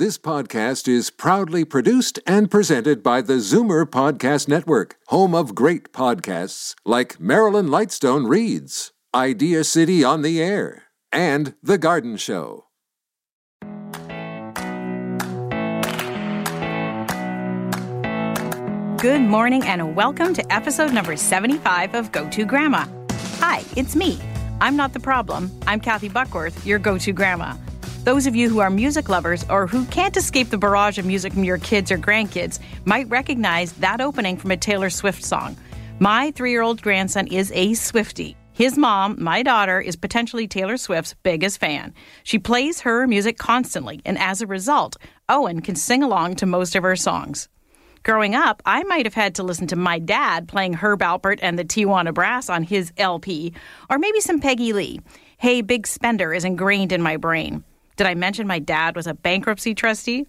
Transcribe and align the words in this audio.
This 0.00 0.16
podcast 0.16 0.88
is 0.88 1.10
proudly 1.10 1.62
produced 1.62 2.20
and 2.26 2.50
presented 2.50 3.02
by 3.02 3.20
the 3.20 3.34
Zoomer 3.34 3.84
Podcast 3.84 4.48
Network, 4.48 4.96
home 5.08 5.34
of 5.34 5.54
great 5.54 5.92
podcasts 5.92 6.74
like 6.86 7.20
Marilyn 7.20 7.66
Lightstone 7.66 8.26
Reads, 8.26 8.92
Idea 9.14 9.62
City 9.62 10.02
on 10.02 10.22
the 10.22 10.42
Air, 10.42 10.84
and 11.12 11.52
The 11.62 11.76
Garden 11.76 12.16
Show. 12.16 12.64
Good 19.02 19.20
morning 19.20 19.62
and 19.64 19.94
welcome 19.94 20.32
to 20.32 20.50
episode 20.50 20.94
number 20.94 21.14
75 21.14 21.94
of 21.94 22.10
Go 22.10 22.26
To 22.30 22.46
Grandma. 22.46 22.86
Hi, 23.40 23.62
it's 23.76 23.94
me. 23.94 24.18
I'm 24.62 24.76
not 24.76 24.94
the 24.94 25.00
problem. 25.00 25.50
I'm 25.66 25.78
Kathy 25.78 26.08
Buckworth, 26.08 26.64
your 26.64 26.78
go 26.78 26.96
to 26.96 27.12
grandma. 27.12 27.54
Those 28.04 28.26
of 28.26 28.34
you 28.34 28.48
who 28.48 28.60
are 28.60 28.70
music 28.70 29.10
lovers 29.10 29.44
or 29.50 29.66
who 29.66 29.84
can't 29.86 30.16
escape 30.16 30.48
the 30.48 30.56
barrage 30.56 30.96
of 30.96 31.04
music 31.04 31.34
from 31.34 31.44
your 31.44 31.58
kids 31.58 31.92
or 31.92 31.98
grandkids 31.98 32.58
might 32.86 33.06
recognize 33.10 33.74
that 33.74 34.00
opening 34.00 34.38
from 34.38 34.50
a 34.50 34.56
Taylor 34.56 34.88
Swift 34.88 35.22
song. 35.22 35.54
My 35.98 36.30
three 36.30 36.50
year 36.50 36.62
old 36.62 36.80
grandson 36.80 37.26
is 37.26 37.52
a 37.54 37.72
Swiftie. 37.72 38.36
His 38.52 38.78
mom, 38.78 39.22
my 39.22 39.42
daughter, 39.42 39.82
is 39.82 39.96
potentially 39.96 40.48
Taylor 40.48 40.78
Swift's 40.78 41.14
biggest 41.22 41.60
fan. 41.60 41.92
She 42.22 42.38
plays 42.38 42.80
her 42.80 43.06
music 43.06 43.36
constantly, 43.36 44.00
and 44.06 44.18
as 44.18 44.40
a 44.40 44.46
result, 44.46 44.96
Owen 45.28 45.60
can 45.60 45.76
sing 45.76 46.02
along 46.02 46.36
to 46.36 46.46
most 46.46 46.74
of 46.74 46.82
her 46.82 46.96
songs. 46.96 47.50
Growing 48.02 48.34
up, 48.34 48.62
I 48.64 48.82
might 48.84 49.04
have 49.04 49.12
had 49.12 49.34
to 49.34 49.42
listen 49.42 49.66
to 49.66 49.76
my 49.76 49.98
dad 49.98 50.48
playing 50.48 50.72
Herb 50.72 51.00
Alpert 51.00 51.38
and 51.42 51.58
the 51.58 51.66
Tijuana 51.66 52.14
Brass 52.14 52.48
on 52.48 52.62
his 52.62 52.94
LP, 52.96 53.52
or 53.90 53.98
maybe 53.98 54.20
some 54.20 54.40
Peggy 54.40 54.72
Lee. 54.72 55.00
Hey, 55.36 55.60
Big 55.60 55.86
Spender 55.86 56.32
is 56.32 56.46
ingrained 56.46 56.92
in 56.92 57.02
my 57.02 57.18
brain. 57.18 57.62
Did 57.96 58.06
I 58.06 58.14
mention 58.14 58.46
my 58.46 58.58
dad 58.58 58.96
was 58.96 59.06
a 59.06 59.14
bankruptcy 59.14 59.74
trustee? 59.74 60.26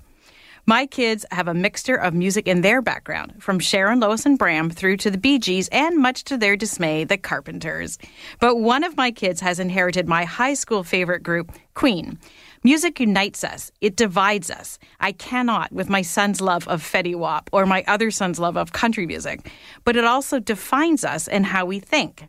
My 0.68 0.86
kids 0.86 1.26
have 1.32 1.48
a 1.48 1.56
mixture 1.56 1.96
of 1.96 2.14
music 2.14 2.48
in 2.48 2.62
their 2.62 2.84
background, 2.84 3.42
from 3.42 3.58
Sharon 3.58 4.00
Lois 4.00 4.28
and 4.28 4.38
Bram 4.38 4.70
through 4.70 4.98
to 4.98 5.10
the 5.10 5.18
Bee 5.18 5.40
Gees, 5.40 5.68
and 5.70 5.98
much 5.98 6.24
to 6.26 6.38
their 6.38 6.56
dismay, 6.56 7.04
the 7.04 7.18
Carpenters. 7.18 7.98
But 8.40 8.58
one 8.58 8.84
of 8.84 8.96
my 8.96 9.10
kids 9.10 9.42
has 9.42 9.60
inherited 9.60 10.08
my 10.08 10.24
high 10.24 10.54
school 10.54 10.84
favorite 10.84 11.24
group, 11.24 11.52
Queen. 11.74 12.20
Music 12.64 13.00
unites 13.00 13.44
us, 13.44 13.72
it 13.82 13.96
divides 13.96 14.52
us. 14.52 14.78
I 15.00 15.14
cannot 15.14 15.72
with 15.72 15.90
my 15.90 16.04
son's 16.04 16.42
love 16.42 16.68
of 16.68 16.84
Fetty 16.84 17.16
Wap 17.16 17.50
or 17.52 17.66
my 17.66 17.84
other 17.88 18.12
son's 18.12 18.40
love 18.40 18.56
of 18.56 18.72
country 18.72 19.08
music, 19.08 19.50
but 19.84 19.96
it 19.96 20.06
also 20.06 20.40
defines 20.40 21.04
us 21.04 21.28
and 21.28 21.48
how 21.48 21.66
we 21.66 21.80
think. 21.80 22.28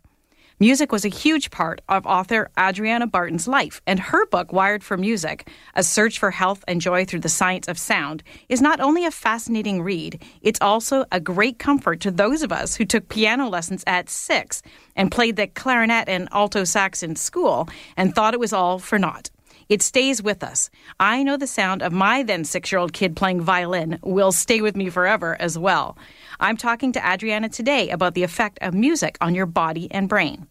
Music 0.62 0.92
was 0.92 1.04
a 1.04 1.08
huge 1.08 1.50
part 1.50 1.80
of 1.88 2.06
author 2.06 2.48
Adriana 2.56 3.08
Barton's 3.08 3.48
life, 3.48 3.82
and 3.84 3.98
her 3.98 4.24
book, 4.26 4.52
Wired 4.52 4.84
for 4.84 4.96
Music 4.96 5.48
A 5.74 5.82
Search 5.82 6.20
for 6.20 6.30
Health 6.30 6.62
and 6.68 6.80
Joy 6.80 7.04
Through 7.04 7.18
the 7.26 7.28
Science 7.28 7.66
of 7.66 7.80
Sound, 7.80 8.22
is 8.48 8.62
not 8.62 8.78
only 8.78 9.04
a 9.04 9.10
fascinating 9.10 9.82
read, 9.82 10.22
it's 10.40 10.60
also 10.60 11.04
a 11.10 11.18
great 11.18 11.58
comfort 11.58 11.98
to 12.02 12.12
those 12.12 12.44
of 12.44 12.52
us 12.52 12.76
who 12.76 12.84
took 12.84 13.08
piano 13.08 13.48
lessons 13.48 13.82
at 13.88 14.08
six 14.08 14.62
and 14.94 15.10
played 15.10 15.34
the 15.34 15.48
clarinet 15.48 16.08
and 16.08 16.28
alto 16.30 16.62
sax 16.62 17.02
in 17.02 17.16
school 17.16 17.68
and 17.96 18.14
thought 18.14 18.32
it 18.32 18.38
was 18.38 18.52
all 18.52 18.78
for 18.78 19.00
naught. 19.00 19.30
It 19.68 19.82
stays 19.82 20.22
with 20.22 20.44
us. 20.44 20.70
I 21.00 21.24
know 21.24 21.36
the 21.36 21.48
sound 21.48 21.82
of 21.82 21.92
my 21.92 22.22
then 22.22 22.44
six 22.44 22.70
year 22.70 22.78
old 22.78 22.92
kid 22.92 23.16
playing 23.16 23.40
violin 23.40 23.98
will 24.04 24.30
stay 24.30 24.60
with 24.60 24.76
me 24.76 24.90
forever 24.90 25.36
as 25.40 25.58
well. 25.58 25.98
I'm 26.38 26.56
talking 26.56 26.92
to 26.92 27.12
Adriana 27.12 27.48
today 27.48 27.90
about 27.90 28.14
the 28.14 28.22
effect 28.22 28.60
of 28.62 28.74
music 28.74 29.18
on 29.20 29.34
your 29.34 29.46
body 29.46 29.90
and 29.90 30.08
brain. 30.08 30.46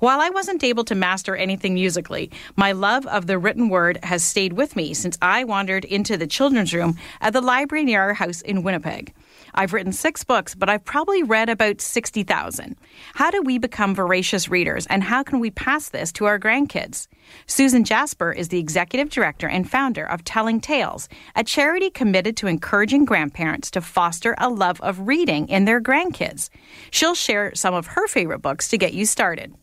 While 0.00 0.20
I 0.20 0.30
wasn't 0.30 0.64
able 0.64 0.84
to 0.84 0.94
master 0.94 1.36
anything 1.36 1.74
musically, 1.74 2.30
my 2.56 2.72
love 2.72 3.06
of 3.06 3.26
the 3.26 3.38
written 3.38 3.68
word 3.68 3.98
has 4.02 4.22
stayed 4.22 4.52
with 4.52 4.76
me 4.76 4.94
since 4.94 5.18
I 5.22 5.44
wandered 5.44 5.84
into 5.84 6.16
the 6.16 6.26
children's 6.26 6.74
room 6.74 6.98
at 7.20 7.32
the 7.32 7.40
library 7.40 7.84
near 7.84 8.02
our 8.02 8.14
house 8.14 8.40
in 8.40 8.62
Winnipeg. 8.62 9.14
I've 9.54 9.72
written 9.72 9.92
six 9.92 10.24
books, 10.24 10.54
but 10.54 10.68
I've 10.68 10.84
probably 10.84 11.22
read 11.22 11.48
about 11.48 11.80
60,000. 11.80 12.76
How 13.14 13.30
do 13.30 13.40
we 13.42 13.58
become 13.58 13.94
voracious 13.94 14.48
readers, 14.48 14.86
and 14.86 15.02
how 15.02 15.22
can 15.22 15.38
we 15.38 15.50
pass 15.50 15.88
this 15.88 16.12
to 16.12 16.24
our 16.24 16.38
grandkids? 16.38 17.06
Susan 17.46 17.84
Jasper 17.84 18.32
is 18.32 18.48
the 18.48 18.58
executive 18.58 19.10
director 19.10 19.48
and 19.48 19.70
founder 19.70 20.04
of 20.04 20.24
Telling 20.24 20.60
Tales, 20.60 21.08
a 21.36 21.44
charity 21.44 21.90
committed 21.90 22.36
to 22.38 22.46
encouraging 22.46 23.04
grandparents 23.04 23.70
to 23.72 23.80
foster 23.80 24.34
a 24.38 24.48
love 24.48 24.80
of 24.80 25.06
reading 25.06 25.48
in 25.48 25.64
their 25.64 25.80
grandkids. 25.80 26.50
She'll 26.90 27.14
share 27.14 27.54
some 27.54 27.74
of 27.74 27.86
her 27.88 28.08
favorite 28.08 28.40
books 28.42 28.68
to 28.68 28.78
get 28.78 28.92
you 28.92 29.06
started. 29.06 29.54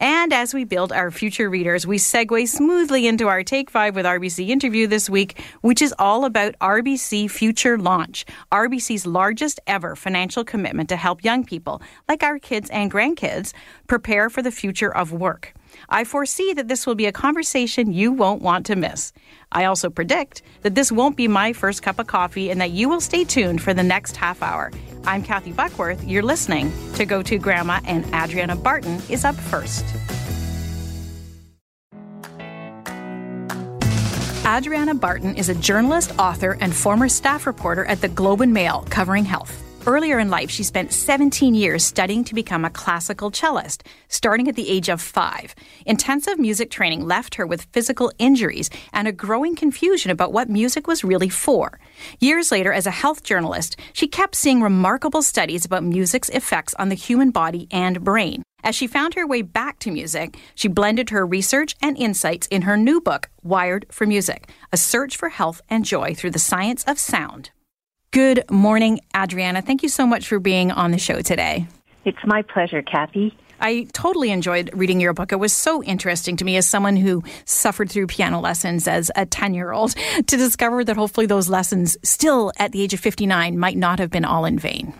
And 0.00 0.32
as 0.32 0.54
we 0.54 0.64
build 0.64 0.92
our 0.92 1.10
future 1.10 1.50
readers, 1.50 1.86
we 1.86 1.98
segue 1.98 2.48
smoothly 2.48 3.06
into 3.06 3.28
our 3.28 3.44
Take 3.44 3.68
5 3.68 3.94
with 3.94 4.06
RBC 4.06 4.48
interview 4.48 4.86
this 4.86 5.10
week, 5.10 5.38
which 5.60 5.82
is 5.82 5.94
all 5.98 6.24
about 6.24 6.58
RBC 6.58 7.30
Future 7.30 7.76
Launch, 7.76 8.24
RBC's 8.50 9.06
largest 9.06 9.60
ever 9.66 9.94
financial 9.94 10.42
commitment 10.42 10.88
to 10.88 10.96
help 10.96 11.22
young 11.22 11.44
people, 11.44 11.82
like 12.08 12.22
our 12.22 12.38
kids 12.38 12.70
and 12.70 12.90
grandkids, 12.90 13.52
prepare 13.88 14.30
for 14.30 14.40
the 14.40 14.50
future 14.50 14.94
of 14.94 15.12
work. 15.12 15.52
I 15.88 16.04
foresee 16.04 16.52
that 16.54 16.68
this 16.68 16.86
will 16.86 16.94
be 16.94 17.06
a 17.06 17.12
conversation 17.12 17.92
you 17.92 18.12
won't 18.12 18.42
want 18.42 18.66
to 18.66 18.76
miss. 18.76 19.12
I 19.52 19.64
also 19.64 19.90
predict 19.90 20.42
that 20.62 20.74
this 20.74 20.92
won't 20.92 21.16
be 21.16 21.28
my 21.28 21.52
first 21.52 21.82
cup 21.82 21.98
of 21.98 22.06
coffee 22.06 22.50
and 22.50 22.60
that 22.60 22.70
you 22.70 22.88
will 22.88 23.00
stay 23.00 23.24
tuned 23.24 23.62
for 23.62 23.74
the 23.74 23.82
next 23.82 24.16
half 24.16 24.42
hour. 24.42 24.70
I'm 25.04 25.22
Kathy 25.22 25.52
Buckworth. 25.52 26.04
You're 26.04 26.22
listening 26.22 26.72
to 26.94 27.06
Go 27.06 27.22
To 27.22 27.38
Grandma, 27.38 27.80
and 27.84 28.04
Adriana 28.14 28.56
Barton 28.56 29.00
is 29.08 29.24
up 29.24 29.34
first. 29.34 29.84
Adriana 34.46 34.94
Barton 34.94 35.36
is 35.36 35.48
a 35.48 35.54
journalist, 35.54 36.12
author, 36.18 36.58
and 36.60 36.74
former 36.74 37.08
staff 37.08 37.46
reporter 37.46 37.84
at 37.84 38.00
the 38.00 38.08
Globe 38.08 38.40
and 38.40 38.52
Mail 38.52 38.84
covering 38.90 39.24
health. 39.24 39.69
Earlier 39.86 40.18
in 40.18 40.28
life, 40.28 40.50
she 40.50 40.62
spent 40.62 40.92
17 40.92 41.54
years 41.54 41.82
studying 41.82 42.22
to 42.24 42.34
become 42.34 42.66
a 42.66 42.70
classical 42.70 43.30
cellist, 43.30 43.82
starting 44.08 44.46
at 44.46 44.54
the 44.54 44.68
age 44.68 44.90
of 44.90 45.00
five. 45.00 45.54
Intensive 45.86 46.38
music 46.38 46.70
training 46.70 47.06
left 47.06 47.36
her 47.36 47.46
with 47.46 47.66
physical 47.72 48.12
injuries 48.18 48.68
and 48.92 49.08
a 49.08 49.12
growing 49.12 49.56
confusion 49.56 50.10
about 50.10 50.34
what 50.34 50.50
music 50.50 50.86
was 50.86 51.02
really 51.02 51.30
for. 51.30 51.80
Years 52.18 52.52
later, 52.52 52.74
as 52.74 52.86
a 52.86 52.90
health 52.90 53.22
journalist, 53.22 53.78
she 53.94 54.06
kept 54.06 54.34
seeing 54.34 54.60
remarkable 54.60 55.22
studies 55.22 55.64
about 55.64 55.82
music's 55.82 56.28
effects 56.28 56.74
on 56.74 56.90
the 56.90 56.94
human 56.94 57.30
body 57.30 57.66
and 57.70 58.04
brain. 58.04 58.42
As 58.62 58.74
she 58.74 58.86
found 58.86 59.14
her 59.14 59.26
way 59.26 59.40
back 59.40 59.78
to 59.78 59.90
music, 59.90 60.36
she 60.54 60.68
blended 60.68 61.08
her 61.08 61.26
research 61.26 61.74
and 61.80 61.96
insights 61.96 62.46
in 62.48 62.62
her 62.62 62.76
new 62.76 63.00
book, 63.00 63.30
Wired 63.42 63.86
for 63.90 64.06
Music 64.06 64.50
A 64.72 64.76
Search 64.76 65.16
for 65.16 65.30
Health 65.30 65.62
and 65.70 65.86
Joy 65.86 66.14
Through 66.14 66.32
the 66.32 66.38
Science 66.38 66.84
of 66.84 66.98
Sound. 66.98 67.50
Good 68.12 68.50
morning, 68.50 68.98
Adriana. 69.16 69.62
Thank 69.62 69.84
you 69.84 69.88
so 69.88 70.04
much 70.04 70.26
for 70.26 70.40
being 70.40 70.72
on 70.72 70.90
the 70.90 70.98
show 70.98 71.20
today. 71.20 71.68
It's 72.04 72.18
my 72.24 72.42
pleasure, 72.42 72.82
Kathy. 72.82 73.38
I 73.60 73.86
totally 73.92 74.32
enjoyed 74.32 74.68
reading 74.72 75.00
your 75.00 75.12
book. 75.12 75.30
It 75.30 75.36
was 75.36 75.52
so 75.52 75.80
interesting 75.84 76.36
to 76.38 76.44
me 76.44 76.56
as 76.56 76.66
someone 76.66 76.96
who 76.96 77.22
suffered 77.44 77.88
through 77.88 78.08
piano 78.08 78.40
lessons 78.40 78.88
as 78.88 79.12
a 79.14 79.26
10 79.26 79.54
year 79.54 79.70
old 79.70 79.94
to 80.26 80.36
discover 80.36 80.82
that 80.82 80.96
hopefully 80.96 81.26
those 81.26 81.48
lessons, 81.48 81.96
still 82.02 82.50
at 82.58 82.72
the 82.72 82.82
age 82.82 82.94
of 82.94 82.98
59, 82.98 83.56
might 83.56 83.76
not 83.76 84.00
have 84.00 84.10
been 84.10 84.24
all 84.24 84.44
in 84.44 84.58
vain. 84.58 84.92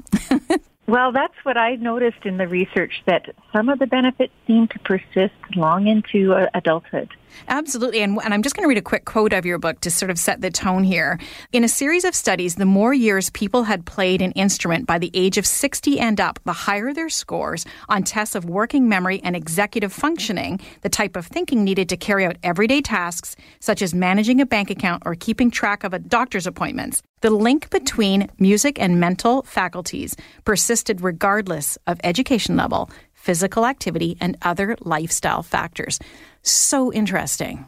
well, 0.87 1.10
that's 1.10 1.34
what 1.43 1.56
I 1.56 1.75
noticed 1.75 2.25
in 2.25 2.37
the 2.37 2.47
research 2.47 3.03
that 3.06 3.34
some 3.53 3.69
of 3.69 3.81
the 3.81 3.88
benefits 3.88 4.32
seem 4.47 4.69
to 4.69 4.78
persist 4.78 5.34
long 5.56 5.88
into 5.88 6.47
adulthood. 6.54 7.10
Absolutely. 7.49 8.01
And, 8.01 8.19
and 8.23 8.33
I'm 8.35 8.43
just 8.43 8.57
going 8.57 8.65
to 8.65 8.69
read 8.69 8.79
a 8.79 8.83
quick 8.83 9.05
quote 9.05 9.33
of 9.33 9.47
your 9.47 9.59
book 9.59 9.81
to 9.81 9.91
sort 9.91 10.11
of 10.11 10.19
set 10.19 10.41
the 10.41 10.51
tone 10.51 10.85
here. 10.85 11.19
In 11.53 11.65
a 11.65 11.69
series 11.69 12.05
of 12.05 12.15
studies, 12.15 12.57
the 12.57 12.67
more 12.67 12.95
years 12.95 13.31
people 13.31 13.65
had 13.65 13.87
played 13.87 14.23
an 14.23 14.33
instrument 14.33 14.87
by 14.87 14.99
the 14.99 15.11
age 15.15 15.39
of 15.39 15.47
60 15.47 15.99
and 15.99 16.21
up, 16.21 16.39
the 16.45 16.53
higher 16.53 16.93
their 16.93 17.09
scores 17.09 17.65
on 17.89 18.03
tests 18.03 18.35
of 18.35 18.45
working 18.45 18.89
memory 18.89 19.21
and 19.23 19.37
executive 19.37 19.93
functioning, 19.93 20.61
the 20.83 20.89
type 20.89 21.17
of 21.17 21.27
thinking 21.27 21.65
needed 21.65 21.89
to 21.89 21.97
carry 21.97 22.25
out 22.25 22.37
everyday 22.43 22.81
tasks, 22.81 23.37
such 23.61 23.83
as 23.83 23.95
managing 23.95 24.41
a 24.41 24.47
bank 24.47 24.71
account 24.71 25.03
or 25.07 25.15
keeping 25.15 25.51
track 25.51 25.85
of 25.85 25.95
a 25.95 25.99
doctor's 25.99 26.47
appointments. 26.47 27.03
The 27.23 27.31
link 27.31 27.69
between 27.69 28.31
music 28.38 28.81
and 28.81 28.99
mental 28.99 29.43
faculties 29.43 30.17
persisted 30.47 31.03
regardless 31.03 31.76
of 31.87 32.00
education 32.03 32.56
level, 32.56 32.88
physical 33.20 33.67
activity, 33.67 34.17
and 34.20 34.37
other 34.43 34.76
lifestyle 34.81 35.43
factors. 35.43 35.99
So 36.43 36.93
interesting. 36.93 37.67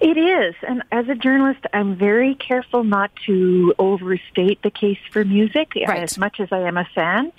It 0.00 0.16
is. 0.16 0.54
And 0.66 0.82
as 0.90 1.08
a 1.10 1.14
journalist, 1.14 1.60
I'm 1.74 1.94
very 1.94 2.34
careful 2.34 2.84
not 2.84 3.10
to 3.26 3.74
overstate 3.78 4.62
the 4.62 4.70
case 4.70 4.98
for 5.12 5.26
music 5.26 5.72
right. 5.86 6.02
as 6.02 6.16
much 6.16 6.40
as 6.40 6.48
I 6.50 6.60
am 6.60 6.78
a 6.78 6.86
fan. 6.94 7.32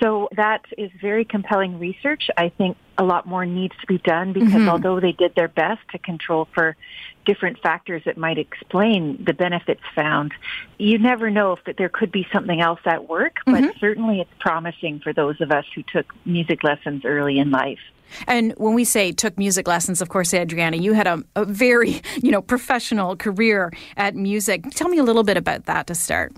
So 0.00 0.28
that 0.36 0.64
is 0.76 0.90
very 1.00 1.24
compelling 1.24 1.78
research. 1.78 2.28
I 2.36 2.48
think 2.48 2.76
a 2.98 3.04
lot 3.04 3.26
more 3.26 3.46
needs 3.46 3.74
to 3.80 3.86
be 3.86 3.98
done 3.98 4.32
because 4.32 4.48
mm-hmm. 4.48 4.68
although 4.68 4.98
they 4.98 5.12
did 5.12 5.36
their 5.36 5.46
best 5.46 5.80
to 5.92 5.98
control 5.98 6.48
for 6.52 6.76
different 7.24 7.60
factors 7.60 8.02
that 8.04 8.16
might 8.16 8.38
explain 8.38 9.22
the 9.24 9.32
benefits 9.32 9.82
found, 9.94 10.34
you 10.76 10.98
never 10.98 11.30
know 11.30 11.52
if 11.52 11.76
there 11.76 11.88
could 11.88 12.10
be 12.10 12.26
something 12.32 12.60
else 12.60 12.80
at 12.84 13.08
work, 13.08 13.36
but 13.46 13.62
mm-hmm. 13.62 13.78
certainly 13.78 14.20
it's 14.20 14.30
promising 14.40 14.98
for 14.98 15.12
those 15.12 15.40
of 15.40 15.52
us 15.52 15.64
who 15.72 15.84
took 15.84 16.12
music 16.24 16.64
lessons 16.64 17.04
early 17.04 17.38
in 17.38 17.52
life. 17.52 17.78
And 18.26 18.54
when 18.56 18.74
we 18.74 18.84
say 18.84 19.12
took 19.12 19.38
music 19.38 19.68
lessons, 19.68 20.00
of 20.00 20.08
course, 20.08 20.32
Adriana, 20.32 20.76
you 20.76 20.92
had 20.92 21.06
a, 21.06 21.22
a, 21.36 21.44
very 21.44 22.00
you 22.22 22.30
know, 22.30 22.42
professional 22.42 23.16
career 23.16 23.72
at 23.96 24.14
music. 24.14 24.64
Tell 24.70 24.88
me 24.88 24.98
a 24.98 25.04
little 25.04 25.24
bit 25.24 25.36
about 25.36 25.66
that 25.66 25.86
to 25.88 25.94
start. 25.94 26.32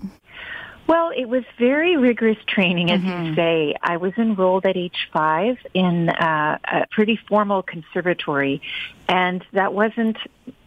Well, 0.87 1.11
it 1.15 1.29
was 1.29 1.43
very 1.57 1.95
rigorous 1.95 2.37
training, 2.47 2.91
as 2.91 2.99
mm-hmm. 2.99 3.27
you 3.27 3.35
say. 3.35 3.75
I 3.81 3.95
was 3.95 4.11
enrolled 4.17 4.65
at 4.65 4.75
age 4.75 5.07
five 5.13 5.57
in 5.73 6.09
uh, 6.09 6.57
a 6.65 6.85
pretty 6.91 7.17
formal 7.29 7.63
conservatory, 7.63 8.61
and 9.07 9.41
that 9.53 9.73
wasn't, 9.73 10.17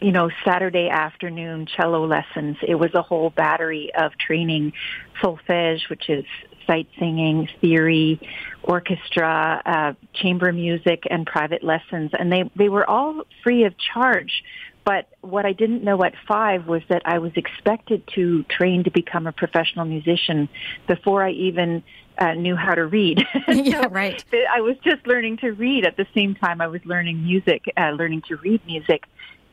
you 0.00 0.12
know, 0.12 0.30
Saturday 0.42 0.88
afternoon 0.88 1.66
cello 1.66 2.06
lessons. 2.06 2.56
It 2.66 2.76
was 2.76 2.94
a 2.94 3.02
whole 3.02 3.30
battery 3.30 3.92
of 3.94 4.16
training, 4.16 4.72
solfege, 5.20 5.90
which 5.90 6.08
is 6.08 6.24
sight 6.66 6.88
singing, 6.98 7.48
theory, 7.60 8.18
orchestra, 8.62 9.60
uh, 9.66 9.92
chamber 10.14 10.52
music, 10.54 11.02
and 11.10 11.26
private 11.26 11.62
lessons, 11.62 12.12
and 12.18 12.32
they 12.32 12.50
they 12.56 12.70
were 12.70 12.88
all 12.88 13.24
free 13.42 13.64
of 13.64 13.74
charge 13.76 14.42
but 14.84 15.08
what 15.22 15.46
I 15.46 15.52
didn't 15.52 15.82
know 15.82 16.02
at 16.04 16.14
five 16.28 16.66
was 16.66 16.82
that 16.88 17.02
I 17.04 17.18
was 17.18 17.32
expected 17.36 18.06
to 18.14 18.42
train 18.44 18.84
to 18.84 18.90
become 18.90 19.26
a 19.26 19.32
professional 19.32 19.84
musician 19.84 20.48
before 20.86 21.22
I 21.24 21.30
even 21.30 21.82
uh, 22.18 22.34
knew 22.34 22.54
how 22.54 22.74
to 22.74 22.86
read. 22.86 23.24
yeah, 23.48 23.86
right. 23.90 24.22
I 24.52 24.60
was 24.60 24.76
just 24.84 25.06
learning 25.06 25.38
to 25.38 25.50
read 25.52 25.86
at 25.86 25.96
the 25.96 26.06
same 26.14 26.34
time 26.34 26.60
I 26.60 26.66
was 26.66 26.80
learning 26.84 27.24
music, 27.24 27.64
uh, 27.76 27.90
learning 27.90 28.22
to 28.28 28.36
read 28.36 28.64
music. 28.66 29.04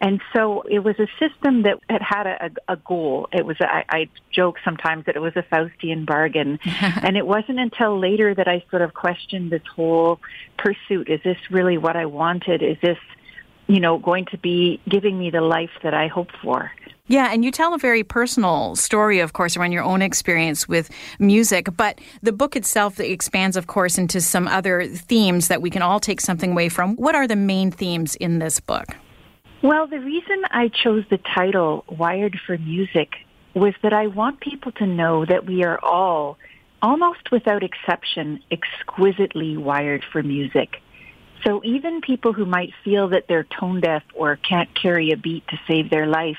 And 0.02 0.20
so 0.36 0.64
it 0.64 0.80
was 0.80 0.96
a 0.98 1.08
system 1.20 1.62
that 1.62 1.78
it 1.88 2.02
had 2.02 2.26
a, 2.26 2.50
a 2.68 2.76
goal. 2.76 3.30
It 3.32 3.46
was, 3.46 3.58
I, 3.60 3.86
I 3.88 4.10
joke 4.32 4.58
sometimes 4.66 5.06
that 5.06 5.16
it 5.16 5.20
was 5.20 5.34
a 5.36 5.44
Faustian 5.44 6.08
bargain. 6.08 6.58
and 6.66 7.16
it 7.16 7.26
wasn't 7.26 7.60
until 7.60 8.00
later 8.00 8.34
that 8.34 8.48
I 8.48 8.66
sort 8.72 8.82
of 8.82 8.96
questioned 8.96 9.52
this 9.52 9.62
whole 9.76 10.20
pursuit. 10.58 11.08
Is 11.08 11.22
this 11.24 11.38
really 11.52 11.78
what 11.78 11.96
I 11.96 12.08
wanted? 12.08 12.64
Is 12.64 12.78
this 12.82 12.98
you 13.72 13.80
know, 13.80 13.98
going 13.98 14.26
to 14.26 14.38
be 14.38 14.82
giving 14.90 15.18
me 15.18 15.30
the 15.30 15.40
life 15.40 15.70
that 15.82 15.94
I 15.94 16.08
hope 16.08 16.28
for. 16.44 16.70
Yeah, 17.08 17.32
and 17.32 17.46
you 17.46 17.52
tell 17.52 17.74
a 17.74 17.78
very 17.78 18.04
personal 18.04 18.76
story, 18.76 19.20
of 19.20 19.32
course, 19.32 19.56
around 19.56 19.72
your 19.72 19.84
own 19.84 20.02
experience 20.02 20.68
with 20.68 20.90
music. 21.20 21.70
But 21.78 22.00
the 22.22 22.34
book 22.34 22.58
itself 22.58 23.00
expands, 23.00 23.56
of 23.56 23.68
course, 23.68 23.98
into 23.98 24.20
some 24.20 24.46
other 24.50 24.86
themes 24.88 25.48
that 25.48 25.62
we 25.62 25.70
can 25.70 25.82
all 25.82 26.02
take 26.02 26.20
something 26.20 26.52
away 26.52 26.68
from. 26.68 26.98
What 26.98 27.16
are 27.16 27.28
the 27.28 27.38
main 27.38 27.72
themes 27.72 28.16
in 28.16 28.40
this 28.40 28.60
book? 28.60 28.88
Well, 29.62 29.88
the 29.88 30.00
reason 30.00 30.44
I 30.52 30.68
chose 30.68 31.06
the 31.10 31.20
title 31.20 31.86
Wired 31.88 32.38
for 32.46 32.58
Music 32.58 33.10
was 33.54 33.74
that 33.84 33.94
I 33.94 34.08
want 34.08 34.42
people 34.42 34.74
to 34.74 34.86
know 34.86 35.26
that 35.26 35.46
we 35.46 35.64
are 35.64 35.80
all, 35.82 36.38
almost 36.82 37.32
without 37.32 37.64
exception, 37.64 38.42
exquisitely 38.52 39.56
wired 39.56 40.04
for 40.12 40.24
music. 40.24 40.82
So 41.44 41.62
even 41.64 42.02
people 42.02 42.34
who 42.34 42.46
might 42.46 42.74
feel 42.84 43.10
that 43.10 43.26
they're 43.28 43.44
tone 43.44 43.82
deaf 43.82 44.04
or 44.14 44.36
can't 44.36 44.70
carry 44.80 45.12
a 45.12 45.18
beat 45.18 45.48
to 45.48 45.60
save 45.68 45.90
their 45.90 46.06
life, 46.06 46.38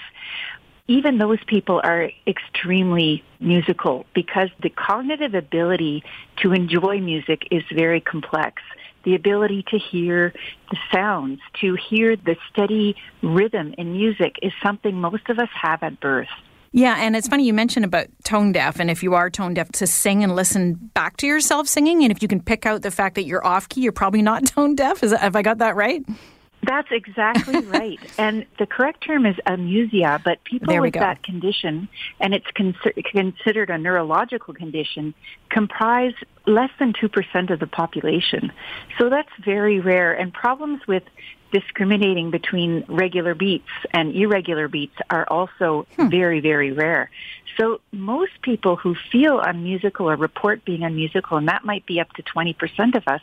even 0.89 1.19
those 1.19 1.43
people 1.47 1.81
are 1.83 2.11
extremely 2.27 3.25
musical 3.41 4.05
because 4.15 4.51
the 4.63 4.69
cognitive 4.69 5.35
ability 5.35 6.05
to 6.43 6.53
enjoy 6.53 7.01
music 7.01 7.49
is 7.51 7.63
very 7.73 8.01
complex. 8.01 8.63
The 9.05 9.15
ability 9.15 9.65
to 9.71 9.79
hear 9.79 10.33
the 10.71 10.77
sounds, 10.93 11.41
to 11.61 11.75
hear 11.75 12.15
the 12.15 12.37
steady 12.51 12.95
rhythm 13.23 13.75
in 13.79 13.93
music 13.93 14.37
is 14.43 14.53
something 14.63 14.95
most 15.01 15.29
of 15.29 15.39
us 15.39 15.49
have 15.61 15.83
at 15.83 15.99
birth. 15.99 16.29
Yeah, 16.75 16.97
and 16.99 17.15
it's 17.15 17.29
funny 17.29 17.45
you 17.45 17.53
mentioned 17.53 17.85
about 17.85 18.07
tone 18.25 18.53
deaf, 18.53 18.81
and 18.81 18.91
if 18.91 19.03
you 19.03 19.15
are 19.15 19.29
tone 19.29 19.53
deaf, 19.53 19.71
to 19.73 19.87
sing 19.87 20.25
and 20.25 20.35
listen 20.35 20.75
back 20.95 21.19
to 21.19 21.27
yourself 21.27 21.69
singing, 21.69 22.03
and 22.03 22.11
if 22.11 22.23
you 22.23 22.29
can 22.29 22.41
pick 22.41 22.65
out 22.65 22.81
the 22.81 22.91
fact 22.91 23.15
that 23.17 23.25
you're 23.25 23.47
off 23.47 23.69
key, 23.69 23.83
you're 23.83 23.93
probably 23.93 24.23
not 24.23 24.47
tone 24.47 24.75
deaf. 24.75 25.03
Is 25.03 25.11
that, 25.11 25.21
have 25.21 25.37
I 25.37 25.43
got 25.43 25.59
that 25.59 25.77
right? 25.77 26.03
That's 26.63 26.89
exactly 26.91 27.61
right. 27.67 27.99
And 28.19 28.47
the 28.59 28.67
correct 28.67 29.05
term 29.05 29.27
is 29.27 29.37
amusia, 29.47 30.21
but 30.25 30.43
people 30.45 30.81
with 30.81 30.95
go. 30.95 31.01
that 31.01 31.23
condition, 31.23 31.89
and 32.21 32.35
it's 32.35 32.47
con- 32.55 32.75
considered 33.11 33.71
a 33.71 33.79
neurological 33.79 34.55
condition, 34.55 35.15
comprise 35.49 36.15
less 36.47 36.71
than 36.79 36.93
2% 36.93 37.51
of 37.51 37.59
the 37.59 37.67
population. 37.67 38.53
So 38.99 39.09
that's 39.09 39.31
very 39.45 39.81
rare. 39.81 40.13
And 40.13 40.33
problems 40.33 40.87
with 40.87 41.03
discriminating 41.53 42.31
between 42.31 42.85
regular 42.89 43.35
beats 43.35 43.69
and 43.93 44.15
irregular 44.15 44.69
beats 44.69 44.97
are 45.11 45.27
also 45.29 45.87
hmm. 45.97 46.09
very, 46.09 46.41
very 46.41 46.73
rare. 46.73 47.11
So 47.59 47.81
most 47.93 48.33
people 48.43 48.77
who 48.77 48.95
feel 49.11 49.41
unmusical 49.41 50.09
or 50.09 50.17
report 50.17 50.65
being 50.65 50.83
unmusical, 50.83 51.37
and 51.37 51.49
that 51.49 51.65
might 51.65 51.87
be 51.87 52.01
up 52.01 52.13
to 52.15 52.23
20% 52.23 52.95
of 52.97 53.07
us, 53.07 53.21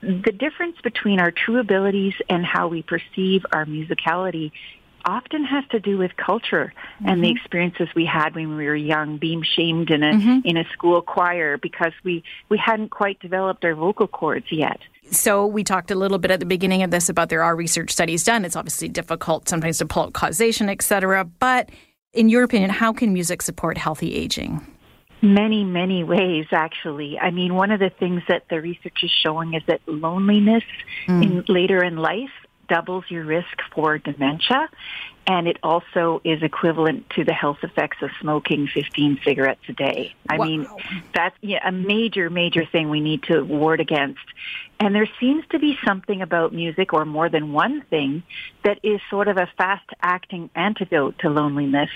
the 0.00 0.32
difference 0.32 0.76
between 0.82 1.20
our 1.20 1.30
true 1.30 1.58
abilities 1.58 2.14
and 2.28 2.44
how 2.44 2.68
we 2.68 2.82
perceive 2.82 3.44
our 3.52 3.64
musicality 3.64 4.52
often 5.04 5.44
has 5.44 5.64
to 5.70 5.80
do 5.80 5.96
with 5.96 6.16
culture 6.16 6.72
mm-hmm. 6.74 7.08
and 7.08 7.22
the 7.22 7.28
mm-hmm. 7.28 7.36
experiences 7.36 7.88
we 7.94 8.04
had 8.04 8.34
when 8.34 8.56
we 8.56 8.66
were 8.66 8.76
young, 8.76 9.16
being 9.16 9.42
shamed 9.42 9.90
in 9.90 10.02
a 10.02 10.12
mm-hmm. 10.12 10.40
in 10.44 10.56
a 10.56 10.64
school 10.72 11.00
choir 11.02 11.56
because 11.56 11.92
we 12.04 12.22
we 12.48 12.58
hadn't 12.58 12.90
quite 12.90 13.18
developed 13.20 13.64
our 13.64 13.74
vocal 13.74 14.06
cords 14.06 14.46
yet. 14.50 14.78
So 15.10 15.46
we 15.46 15.64
talked 15.64 15.90
a 15.90 15.94
little 15.94 16.18
bit 16.18 16.30
at 16.30 16.40
the 16.40 16.46
beginning 16.46 16.82
of 16.82 16.90
this 16.90 17.08
about 17.08 17.30
there 17.30 17.42
are 17.42 17.56
research 17.56 17.90
studies 17.90 18.24
done. 18.24 18.44
It's 18.44 18.56
obviously 18.56 18.88
difficult 18.88 19.48
sometimes 19.48 19.78
to 19.78 19.86
pull 19.86 20.04
out 20.04 20.12
causation, 20.12 20.68
etc. 20.68 21.24
But 21.24 21.70
in 22.12 22.28
your 22.28 22.42
opinion, 22.42 22.70
how 22.70 22.92
can 22.92 23.12
music 23.12 23.42
support 23.42 23.76
healthy 23.78 24.14
aging? 24.14 24.66
Many, 25.20 25.64
many 25.64 26.04
ways, 26.04 26.46
actually. 26.52 27.18
I 27.18 27.30
mean, 27.30 27.54
one 27.54 27.70
of 27.70 27.80
the 27.80 27.90
things 27.90 28.22
that 28.28 28.44
the 28.48 28.60
research 28.60 29.02
is 29.02 29.10
showing 29.10 29.54
is 29.54 29.62
that 29.66 29.80
loneliness 29.86 30.62
mm. 31.06 31.22
in 31.22 31.44
later 31.48 31.82
in 31.82 31.96
life 31.96 32.30
doubles 32.68 33.04
your 33.08 33.24
risk 33.24 33.60
for 33.74 33.98
dementia. 33.98 34.68
And 35.26 35.46
it 35.46 35.58
also 35.62 36.22
is 36.24 36.42
equivalent 36.42 37.10
to 37.10 37.24
the 37.24 37.34
health 37.34 37.58
effects 37.62 37.98
of 38.00 38.10
smoking 38.18 38.66
15 38.66 39.20
cigarettes 39.22 39.60
a 39.68 39.74
day. 39.74 40.14
I 40.26 40.38
wow. 40.38 40.44
mean, 40.46 40.66
that's 41.14 41.36
yeah, 41.42 41.68
a 41.68 41.70
major, 41.70 42.30
major 42.30 42.64
thing 42.64 42.88
we 42.88 43.02
need 43.02 43.24
to 43.24 43.42
ward 43.42 43.80
against. 43.80 44.20
And 44.80 44.94
there 44.94 45.08
seems 45.20 45.44
to 45.50 45.58
be 45.58 45.76
something 45.84 46.22
about 46.22 46.54
music, 46.54 46.94
or 46.94 47.04
more 47.04 47.28
than 47.28 47.52
one 47.52 47.82
thing, 47.90 48.22
that 48.62 48.78
is 48.82 49.00
sort 49.10 49.28
of 49.28 49.36
a 49.36 49.48
fast 49.58 49.88
acting 50.00 50.48
antidote 50.54 51.18
to 51.18 51.28
loneliness. 51.28 51.90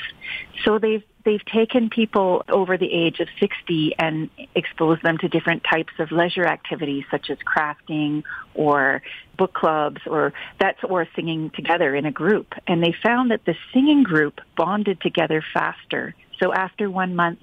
So 0.65 0.79
they've 0.79 1.05
they've 1.25 1.45
taken 1.45 1.91
people 1.91 2.45
over 2.49 2.77
the 2.77 2.93
age 2.93 3.21
of 3.21 3.29
60 3.39 3.95
and 3.99 4.31
exposed 4.55 5.03
them 5.03 5.19
to 5.19 5.29
different 5.29 5.63
types 5.65 5.93
of 5.99 6.11
leisure 6.13 6.47
activities 6.47 7.05
such 7.11 7.31
as 7.31 7.39
crafting 7.39 8.23
or 8.55 9.03
book 9.37 9.53
clubs 9.55 10.01
or 10.07 10.33
that's 10.59 10.83
or 10.85 11.07
singing 11.15 11.51
together 11.51 11.95
in 11.95 12.07
a 12.07 12.13
group. 12.13 12.53
And 12.67 12.83
they 12.83 12.95
found 13.03 13.31
that 13.31 13.45
the 13.45 13.55
singing 13.73 14.03
group 14.03 14.41
bonded 14.57 15.01
together 15.01 15.45
faster. 15.53 16.15
So 16.41 16.53
after 16.53 16.91
one 16.91 17.15
month 17.15 17.43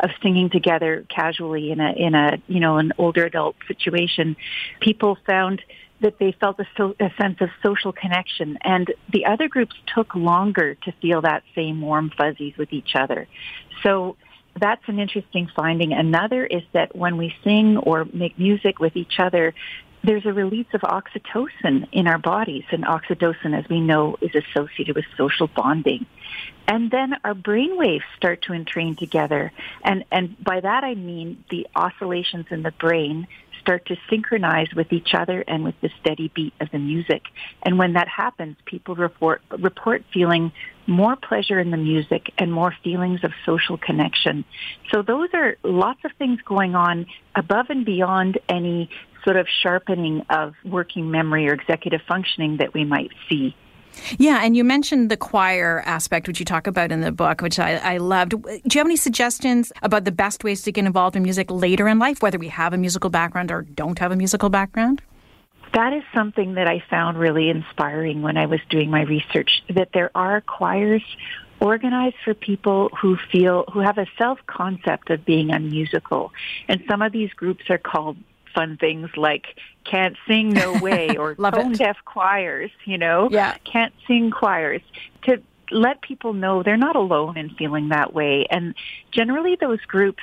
of 0.00 0.10
singing 0.22 0.48
together 0.50 1.04
casually 1.08 1.70
in 1.70 1.80
a 1.80 1.90
in 1.92 2.14
a 2.14 2.38
you 2.46 2.60
know 2.60 2.78
an 2.78 2.92
older 2.98 3.24
adult 3.24 3.56
situation 3.66 4.36
people 4.80 5.18
found 5.26 5.60
that 6.00 6.18
they 6.18 6.32
felt 6.32 6.58
a, 6.60 6.66
so, 6.76 6.94
a 7.00 7.10
sense 7.20 7.40
of 7.40 7.50
social 7.62 7.92
connection. 7.92 8.58
And 8.62 8.92
the 9.12 9.26
other 9.26 9.48
groups 9.48 9.74
took 9.94 10.14
longer 10.14 10.74
to 10.74 10.92
feel 11.00 11.22
that 11.22 11.42
same 11.54 11.80
warm 11.80 12.10
fuzzies 12.16 12.56
with 12.56 12.72
each 12.72 12.94
other. 12.94 13.26
So 13.82 14.16
that's 14.58 14.82
an 14.86 14.98
interesting 14.98 15.50
finding. 15.54 15.92
Another 15.92 16.44
is 16.44 16.62
that 16.72 16.94
when 16.94 17.16
we 17.16 17.34
sing 17.44 17.78
or 17.78 18.06
make 18.12 18.38
music 18.38 18.78
with 18.78 18.96
each 18.96 19.18
other, 19.18 19.54
there's 20.04 20.26
a 20.26 20.32
release 20.32 20.66
of 20.74 20.82
oxytocin 20.82 21.88
in 21.92 22.06
our 22.06 22.18
bodies, 22.18 22.64
and 22.70 22.84
oxytocin, 22.84 23.58
as 23.58 23.68
we 23.68 23.80
know, 23.80 24.16
is 24.20 24.30
associated 24.34 24.94
with 24.94 25.04
social 25.16 25.48
bonding. 25.48 26.06
And 26.68 26.90
then 26.90 27.14
our 27.24 27.34
brain 27.34 27.76
waves 27.76 28.04
start 28.16 28.42
to 28.42 28.52
entrain 28.52 28.96
together. 28.96 29.52
And, 29.82 30.04
and 30.12 30.42
by 30.42 30.60
that 30.60 30.84
I 30.84 30.94
mean 30.94 31.42
the 31.50 31.66
oscillations 31.74 32.46
in 32.50 32.62
the 32.62 32.70
brain 32.70 33.26
start 33.68 33.84
to 33.84 33.96
synchronize 34.08 34.68
with 34.74 34.90
each 34.94 35.12
other 35.12 35.44
and 35.46 35.62
with 35.62 35.74
the 35.82 35.90
steady 36.00 36.32
beat 36.34 36.54
of 36.58 36.70
the 36.70 36.78
music. 36.78 37.24
And 37.62 37.78
when 37.78 37.92
that 37.92 38.08
happens, 38.08 38.56
people 38.64 38.94
report, 38.94 39.42
report 39.58 40.04
feeling 40.10 40.52
more 40.86 41.16
pleasure 41.16 41.60
in 41.60 41.70
the 41.70 41.76
music 41.76 42.32
and 42.38 42.50
more 42.50 42.74
feelings 42.82 43.24
of 43.24 43.32
social 43.44 43.76
connection. 43.76 44.46
So 44.90 45.02
those 45.02 45.28
are 45.34 45.58
lots 45.62 46.00
of 46.06 46.12
things 46.18 46.40
going 46.46 46.74
on 46.74 47.04
above 47.34 47.66
and 47.68 47.84
beyond 47.84 48.38
any 48.48 48.88
sort 49.22 49.36
of 49.36 49.46
sharpening 49.62 50.24
of 50.30 50.54
working 50.64 51.10
memory 51.10 51.46
or 51.46 51.52
executive 51.52 52.00
functioning 52.08 52.56
that 52.60 52.72
we 52.72 52.86
might 52.86 53.10
see. 53.28 53.54
Yeah, 54.18 54.40
and 54.42 54.56
you 54.56 54.64
mentioned 54.64 55.10
the 55.10 55.16
choir 55.16 55.82
aspect, 55.84 56.28
which 56.28 56.38
you 56.38 56.44
talk 56.44 56.66
about 56.66 56.92
in 56.92 57.00
the 57.00 57.12
book, 57.12 57.40
which 57.40 57.58
I, 57.58 57.76
I, 57.76 57.96
loved. 57.98 58.30
Do 58.30 58.38
you 58.48 58.78
have 58.78 58.86
any 58.86 58.96
suggestions 58.96 59.72
about 59.82 60.04
the 60.04 60.12
best 60.12 60.44
ways 60.44 60.62
to 60.62 60.72
get 60.72 60.84
involved 60.84 61.16
in 61.16 61.22
music 61.22 61.50
later 61.50 61.88
in 61.88 61.98
life, 61.98 62.22
whether 62.22 62.38
we 62.38 62.48
have 62.48 62.72
a 62.72 62.78
musical 62.78 63.10
background 63.10 63.50
or 63.50 63.62
don't 63.62 63.98
have 63.98 64.12
a 64.12 64.16
musical 64.16 64.48
background? 64.48 65.02
That 65.74 65.92
is 65.92 66.02
something 66.14 66.54
that 66.54 66.66
I 66.66 66.82
found 66.88 67.18
really 67.18 67.50
inspiring 67.50 68.22
when 68.22 68.36
I 68.36 68.46
was 68.46 68.60
doing 68.70 68.90
my 68.90 69.02
research, 69.02 69.62
that 69.68 69.90
there 69.92 70.10
are 70.14 70.40
choirs 70.40 71.02
organized 71.60 72.16
for 72.24 72.34
people 72.34 72.88
who 73.00 73.16
feel, 73.30 73.64
who 73.72 73.80
have 73.80 73.98
a 73.98 74.06
self-concept 74.16 75.10
of 75.10 75.24
being 75.24 75.50
unmusical. 75.50 76.32
And 76.68 76.82
some 76.88 77.02
of 77.02 77.12
these 77.12 77.30
groups 77.32 77.64
are 77.68 77.78
called 77.78 78.16
fun 78.54 78.76
things 78.76 79.10
like 79.16 79.58
can't 79.84 80.16
sing 80.26 80.50
no 80.50 80.72
way 80.80 81.16
or 81.16 81.34
tone 81.34 81.72
deaf 81.72 81.96
choirs, 82.04 82.70
you 82.84 82.98
know, 82.98 83.28
yeah. 83.30 83.56
can't 83.64 83.94
sing 84.06 84.30
choirs 84.30 84.82
to 85.22 85.42
let 85.70 86.00
people 86.02 86.32
know 86.32 86.62
they're 86.62 86.76
not 86.76 86.96
alone 86.96 87.36
in 87.36 87.50
feeling 87.50 87.88
that 87.90 88.12
way. 88.14 88.46
And 88.50 88.74
generally 89.10 89.56
those 89.56 89.80
groups 89.82 90.22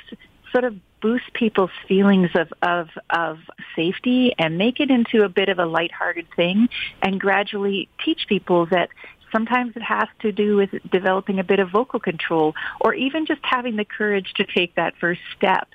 sort 0.50 0.64
of 0.64 0.76
boost 1.00 1.32
people's 1.34 1.70
feelings 1.86 2.30
of, 2.34 2.52
of, 2.62 2.88
of 3.10 3.38
safety 3.74 4.34
and 4.38 4.58
make 4.58 4.80
it 4.80 4.90
into 4.90 5.24
a 5.24 5.28
bit 5.28 5.48
of 5.48 5.58
a 5.58 5.66
lighthearted 5.66 6.26
thing 6.34 6.68
and 7.02 7.20
gradually 7.20 7.88
teach 8.04 8.26
people 8.28 8.66
that 8.66 8.88
sometimes 9.30 9.76
it 9.76 9.82
has 9.82 10.08
to 10.20 10.32
do 10.32 10.56
with 10.56 10.70
developing 10.90 11.38
a 11.38 11.44
bit 11.44 11.58
of 11.58 11.70
vocal 11.70 12.00
control 12.00 12.54
or 12.80 12.94
even 12.94 13.26
just 13.26 13.40
having 13.42 13.76
the 13.76 13.84
courage 13.84 14.32
to 14.34 14.44
take 14.44 14.74
that 14.76 14.94
first 14.98 15.20
step. 15.36 15.68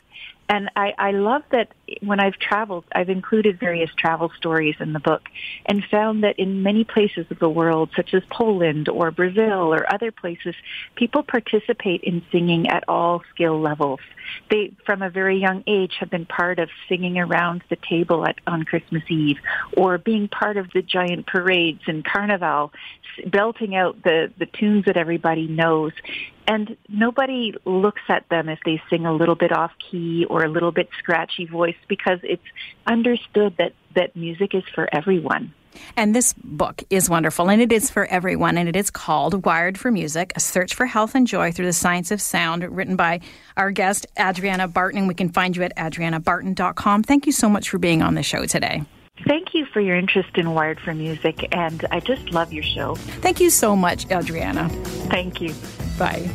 And 0.51 0.70
I, 0.75 0.93
I 0.98 1.12
love 1.12 1.43
that 1.51 1.70
when 2.01 2.20
I've 2.20 2.34
traveled, 2.34 2.84
I've 2.93 3.08
included 3.08 3.58
various 3.58 3.89
travel 3.98 4.29
stories 4.36 4.75
in 4.81 4.91
the 4.91 5.00
book 5.00 5.22
and 5.65 5.81
found 5.89 6.25
that 6.25 6.38
in 6.38 6.62
many 6.62 6.84
places 6.84 7.25
of 7.31 7.39
the 7.39 7.48
world, 7.48 7.91
such 7.96 8.13
as 8.13 8.22
Poland 8.29 8.89
or 8.89 9.12
Brazil 9.12 9.74
or 9.74 9.89
other 9.91 10.12
places, 10.12 10.53
people 10.96 11.24
participate 11.24 12.03
in 12.03 12.22
singing 12.34 12.67
at 12.67 12.84
all 12.89 13.24
skill 13.34 13.62
levels. 13.62 14.01
They, 14.50 14.74
from 14.86 15.01
a 15.01 15.10
very 15.10 15.39
young 15.39 15.63
age, 15.67 15.93
have 16.01 16.10
been 16.10 16.25
part 16.25 16.60
of 16.60 16.67
singing 16.89 17.17
around 17.17 17.63
the 17.70 17.77
table 17.77 18.27
at, 18.27 18.36
on 18.46 18.63
Christmas 18.63 19.03
Eve 19.10 19.38
or 19.77 19.98
being 20.00 20.27
part 20.27 20.58
of 20.58 20.70
the 20.74 20.81
giant 20.81 21.27
parades 21.27 21.84
and 21.88 22.03
carnival, 22.03 22.74
belting 23.25 23.74
out 23.74 24.03
the, 24.03 24.34
the 24.38 24.48
tunes 24.48 24.84
that 24.84 24.98
everybody 24.98 25.48
knows 25.48 25.93
and 26.51 26.75
nobody 26.89 27.53
looks 27.63 28.01
at 28.10 28.27
them 28.27 28.50
if 28.50 28.60
they 28.65 28.81
sing 28.89 29.05
a 29.05 29.13
little 29.13 29.36
bit 29.36 29.53
off 29.53 29.72
key 29.89 30.25
or 30.25 30.43
a 30.43 30.50
little 30.50 30.74
bit 30.74 30.89
scratchy 31.00 31.46
voice 31.46 31.77
because 31.88 32.20
it's 32.24 32.43
understood 32.86 33.55
that 33.58 33.72
that 33.96 34.17
music 34.17 34.53
is 34.53 34.63
for 34.75 34.93
everyone. 34.93 35.53
And 35.96 36.13
this 36.13 36.34
book 36.34 36.84
is 36.89 37.10
wonderful, 37.10 37.50
and 37.50 37.62
it 37.62 37.72
is 37.72 37.89
for 37.89 38.05
everyone, 38.08 38.58
and 38.58 38.67
it 38.67 38.75
is 38.75 38.91
called 38.91 39.46
Wired 39.46 39.77
for 39.77 39.89
Music 39.89 40.34
A 40.36 40.41
Search 40.41 40.75
for 40.75 40.86
Health 40.86 41.15
and 41.15 41.25
Joy 41.25 41.53
Through 41.53 41.67
the 41.67 41.74
Science 41.74 42.12
of 42.12 42.22
Sound, 42.22 42.63
written 42.63 42.98
by 42.98 43.22
our 43.55 43.72
guest, 43.72 44.05
Adriana 44.20 44.67
Barton. 44.67 45.00
And 45.00 45.08
we 45.08 45.13
can 45.13 45.29
find 45.29 45.55
you 45.55 45.63
at 45.63 45.74
adrianabarton.com. 45.77 47.03
Thank 47.03 47.25
you 47.27 47.31
so 47.31 47.48
much 47.48 47.70
for 47.70 47.77
being 47.77 48.01
on 48.01 48.15
the 48.15 48.24
show 48.24 48.46
today. 48.46 48.84
Thank 49.20 49.53
you 49.53 49.65
for 49.65 49.80
your 49.80 49.96
interest 49.96 50.38
in 50.38 50.53
Wired 50.53 50.80
for 50.80 50.94
Music, 50.94 51.48
and 51.51 51.86
I 51.91 52.00
just 52.00 52.32
love 52.32 52.51
your 52.51 52.63
show. 52.63 52.96
Thank 52.96 53.39
you 53.39 53.50
so 53.50 53.75
much, 53.75 54.10
Adriana. 54.10 54.70
Thank 55.10 55.41
you. 55.41 55.53
Bye. 56.00 56.30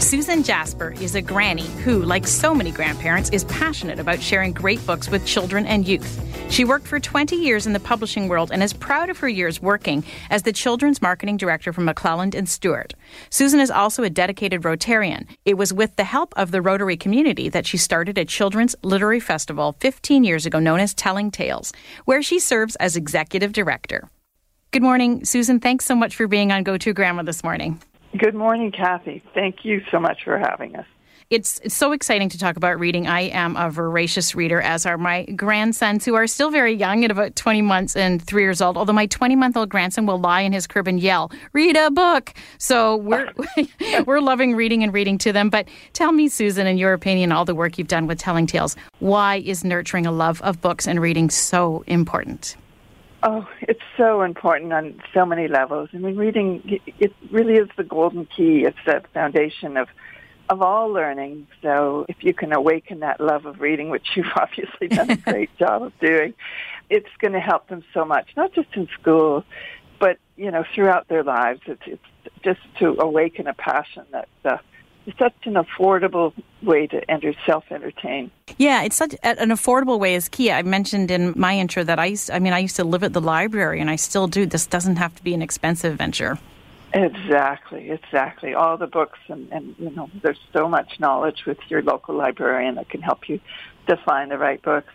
Susan 0.00 0.44
Jasper 0.44 0.94
is 1.00 1.16
a 1.16 1.20
granny 1.20 1.66
who, 1.84 2.02
like 2.02 2.26
so 2.28 2.54
many 2.54 2.70
grandparents, 2.70 3.28
is 3.30 3.44
passionate 3.44 3.98
about 3.98 4.22
sharing 4.22 4.52
great 4.52 4.84
books 4.86 5.10
with 5.10 5.26
children 5.26 5.66
and 5.66 5.86
youth. 5.86 6.25
She 6.48 6.64
worked 6.64 6.86
for 6.86 6.98
20 6.98 7.36
years 7.36 7.66
in 7.66 7.72
the 7.74 7.80
publishing 7.80 8.28
world 8.28 8.50
and 8.50 8.62
is 8.62 8.72
proud 8.72 9.10
of 9.10 9.18
her 9.18 9.28
years 9.28 9.60
working 9.60 10.04
as 10.30 10.42
the 10.42 10.52
children's 10.52 11.02
marketing 11.02 11.36
director 11.36 11.72
for 11.72 11.82
McClelland 11.82 12.34
and 12.34 12.48
Stewart. 12.48 12.94
Susan 13.30 13.60
is 13.60 13.70
also 13.70 14.04
a 14.04 14.10
dedicated 14.10 14.62
Rotarian. 14.62 15.26
It 15.44 15.58
was 15.58 15.74
with 15.74 15.96
the 15.96 16.04
help 16.04 16.32
of 16.36 16.52
the 16.52 16.62
Rotary 16.62 16.96
community 16.96 17.48
that 17.50 17.66
she 17.66 17.76
started 17.76 18.16
a 18.16 18.24
children's 18.24 18.74
literary 18.82 19.20
festival 19.20 19.76
15 19.80 20.24
years 20.24 20.46
ago 20.46 20.58
known 20.58 20.80
as 20.80 20.94
Telling 20.94 21.30
Tales, 21.30 21.72
where 22.04 22.22
she 22.22 22.38
serves 22.38 22.76
as 22.76 22.96
executive 22.96 23.52
director. 23.52 24.08
Good 24.70 24.82
morning, 24.82 25.24
Susan. 25.24 25.60
Thanks 25.60 25.84
so 25.84 25.94
much 25.94 26.16
for 26.16 26.26
being 26.26 26.52
on 26.52 26.62
Go 26.62 26.78
To 26.78 26.92
Grandma 26.94 27.22
this 27.22 27.44
morning. 27.44 27.82
Good 28.16 28.34
morning, 28.34 28.72
Kathy. 28.72 29.22
Thank 29.34 29.64
you 29.64 29.82
so 29.90 29.98
much 29.98 30.18
for 30.24 30.38
having 30.38 30.76
us. 30.76 30.86
It's, 31.28 31.58
it's 31.64 31.74
so 31.74 31.90
exciting 31.90 32.28
to 32.28 32.38
talk 32.38 32.56
about 32.56 32.78
reading. 32.78 33.08
I 33.08 33.22
am 33.22 33.56
a 33.56 33.68
voracious 33.68 34.36
reader, 34.36 34.60
as 34.60 34.86
are 34.86 34.96
my 34.96 35.24
grandsons, 35.24 36.04
who 36.04 36.14
are 36.14 36.28
still 36.28 36.50
very 36.50 36.72
young 36.72 37.04
at 37.04 37.10
about 37.10 37.34
20 37.34 37.62
months 37.62 37.96
and 37.96 38.22
three 38.22 38.42
years 38.42 38.62
old. 38.62 38.76
Although 38.76 38.92
my 38.92 39.06
20 39.06 39.34
month 39.34 39.56
old 39.56 39.68
grandson 39.68 40.06
will 40.06 40.20
lie 40.20 40.42
in 40.42 40.52
his 40.52 40.68
crib 40.68 40.86
and 40.86 41.00
yell, 41.00 41.32
"Read 41.52 41.76
a 41.76 41.90
book!" 41.90 42.32
So 42.58 42.94
we're 42.94 43.32
we're 44.06 44.20
loving 44.20 44.54
reading 44.54 44.84
and 44.84 44.92
reading 44.92 45.18
to 45.18 45.32
them. 45.32 45.50
But 45.50 45.66
tell 45.94 46.12
me, 46.12 46.28
Susan, 46.28 46.68
in 46.68 46.78
your 46.78 46.92
opinion, 46.92 47.32
all 47.32 47.44
the 47.44 47.56
work 47.56 47.76
you've 47.76 47.88
done 47.88 48.06
with 48.06 48.20
telling 48.20 48.46
tales, 48.46 48.76
why 49.00 49.42
is 49.44 49.64
nurturing 49.64 50.06
a 50.06 50.12
love 50.12 50.40
of 50.42 50.60
books 50.60 50.86
and 50.86 51.00
reading 51.00 51.28
so 51.28 51.82
important? 51.88 52.56
Oh, 53.24 53.48
it's 53.62 53.80
so 53.96 54.22
important 54.22 54.72
on 54.72 55.02
so 55.12 55.26
many 55.26 55.48
levels. 55.48 55.88
I 55.92 55.96
mean, 55.96 56.16
reading 56.16 56.78
it 57.00 57.12
really 57.32 57.54
is 57.54 57.68
the 57.76 57.82
golden 57.82 58.26
key. 58.26 58.64
It's 58.64 58.78
the 58.86 59.02
foundation 59.12 59.76
of 59.76 59.88
of 60.48 60.62
all 60.62 60.88
learning. 60.88 61.46
So, 61.62 62.06
if 62.08 62.16
you 62.20 62.34
can 62.34 62.52
awaken 62.52 63.00
that 63.00 63.20
love 63.20 63.46
of 63.46 63.60
reading, 63.60 63.90
which 63.90 64.06
you've 64.14 64.26
obviously 64.36 64.88
done 64.88 65.10
a 65.10 65.16
great 65.16 65.50
job 65.58 65.82
of 65.82 65.98
doing, 66.00 66.34
it's 66.88 67.08
going 67.20 67.32
to 67.32 67.40
help 67.40 67.68
them 67.68 67.82
so 67.92 68.04
much. 68.04 68.28
Not 68.36 68.52
just 68.52 68.68
in 68.74 68.88
school, 69.00 69.44
but 69.98 70.18
you 70.36 70.50
know, 70.50 70.64
throughout 70.74 71.08
their 71.08 71.22
lives. 71.22 71.60
It's 71.66 71.82
it's 71.86 72.02
just 72.42 72.60
to 72.78 72.96
awaken 73.00 73.46
a 73.46 73.54
passion 73.54 74.04
that. 74.12 74.28
Uh, 74.44 74.58
it's 75.06 75.18
such 75.18 75.34
an 75.44 75.54
affordable 75.54 76.32
way 76.62 76.88
to 76.88 77.10
enter 77.10 77.32
self-entertain. 77.46 78.32
Yeah, 78.58 78.82
it's 78.82 78.96
such 78.96 79.14
an 79.22 79.50
affordable 79.50 80.00
way 80.00 80.16
is 80.16 80.28
key. 80.28 80.50
I 80.50 80.62
mentioned 80.62 81.12
in 81.12 81.32
my 81.36 81.56
intro 81.56 81.84
that 81.84 82.00
I 82.00 82.06
used, 82.06 82.30
I 82.30 82.40
mean, 82.40 82.52
I 82.52 82.58
used 82.58 82.74
to 82.76 82.84
live 82.84 83.04
at 83.04 83.12
the 83.12 83.20
library, 83.20 83.80
and 83.80 83.88
I 83.88 83.94
still 83.94 84.26
do. 84.26 84.46
This 84.46 84.66
doesn't 84.66 84.96
have 84.96 85.14
to 85.14 85.22
be 85.22 85.32
an 85.32 85.42
expensive 85.42 85.96
venture. 85.96 86.38
Exactly, 86.96 87.90
exactly. 87.90 88.54
All 88.54 88.78
the 88.78 88.86
books, 88.86 89.18
and, 89.28 89.52
and 89.52 89.74
you 89.78 89.90
know, 89.90 90.08
there's 90.22 90.40
so 90.54 90.66
much 90.66 90.98
knowledge 90.98 91.42
with 91.46 91.58
your 91.68 91.82
local 91.82 92.14
librarian 92.14 92.76
that 92.76 92.88
can 92.88 93.02
help 93.02 93.28
you 93.28 93.38
to 93.86 93.98
find 94.06 94.30
the 94.30 94.38
right 94.38 94.62
books. 94.62 94.88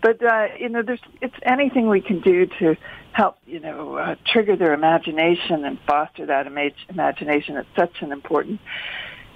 But 0.00 0.22
uh, 0.24 0.46
you 0.60 0.68
know, 0.68 0.82
there's 0.82 1.00
it's 1.20 1.34
anything 1.42 1.88
we 1.88 2.02
can 2.02 2.20
do 2.20 2.46
to 2.60 2.76
help 3.12 3.36
you 3.46 3.58
know 3.58 3.96
uh, 3.96 4.14
trigger 4.32 4.54
their 4.54 4.72
imagination 4.74 5.64
and 5.64 5.76
foster 5.88 6.24
that 6.26 6.46
ima- 6.46 6.70
imagination. 6.88 7.56
It's 7.56 7.68
such 7.76 8.00
an 8.00 8.12
important 8.12 8.60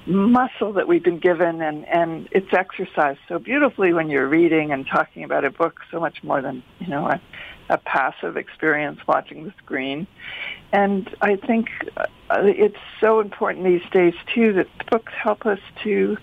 muscle 0.07 0.73
that 0.75 0.87
we've 0.87 1.03
been 1.03 1.19
given 1.19 1.63
and, 1.63 1.87
and 1.89 2.29
it's 2.31 2.53
exercised 2.53 3.21
so 3.29 3.39
beautifully 3.39 3.93
when 3.93 4.11
you're 4.11 4.29
reading 4.29 4.71
and 4.71 4.87
talking 4.87 5.25
about 5.25 5.45
a 5.45 5.51
book 5.51 5.81
so 5.91 5.99
much 5.99 6.23
more 6.23 6.43
than, 6.43 6.63
you 6.79 6.89
know, 6.89 7.07
a, 7.07 7.21
a 7.71 7.79
passive 7.79 8.37
experience 8.37 9.01
watching 9.07 9.45
the 9.45 9.55
screen. 9.63 10.07
And 10.73 11.09
I 11.23 11.37
think 11.37 11.69
uh, 11.97 12.07
it's 12.43 12.77
so 13.01 13.21
important 13.21 13.65
these 13.65 13.91
days 13.93 14.15
too 14.35 14.53
that 14.55 14.67
books 14.91 15.13
help 15.23 15.47
us 15.47 15.61
to 15.85 16.19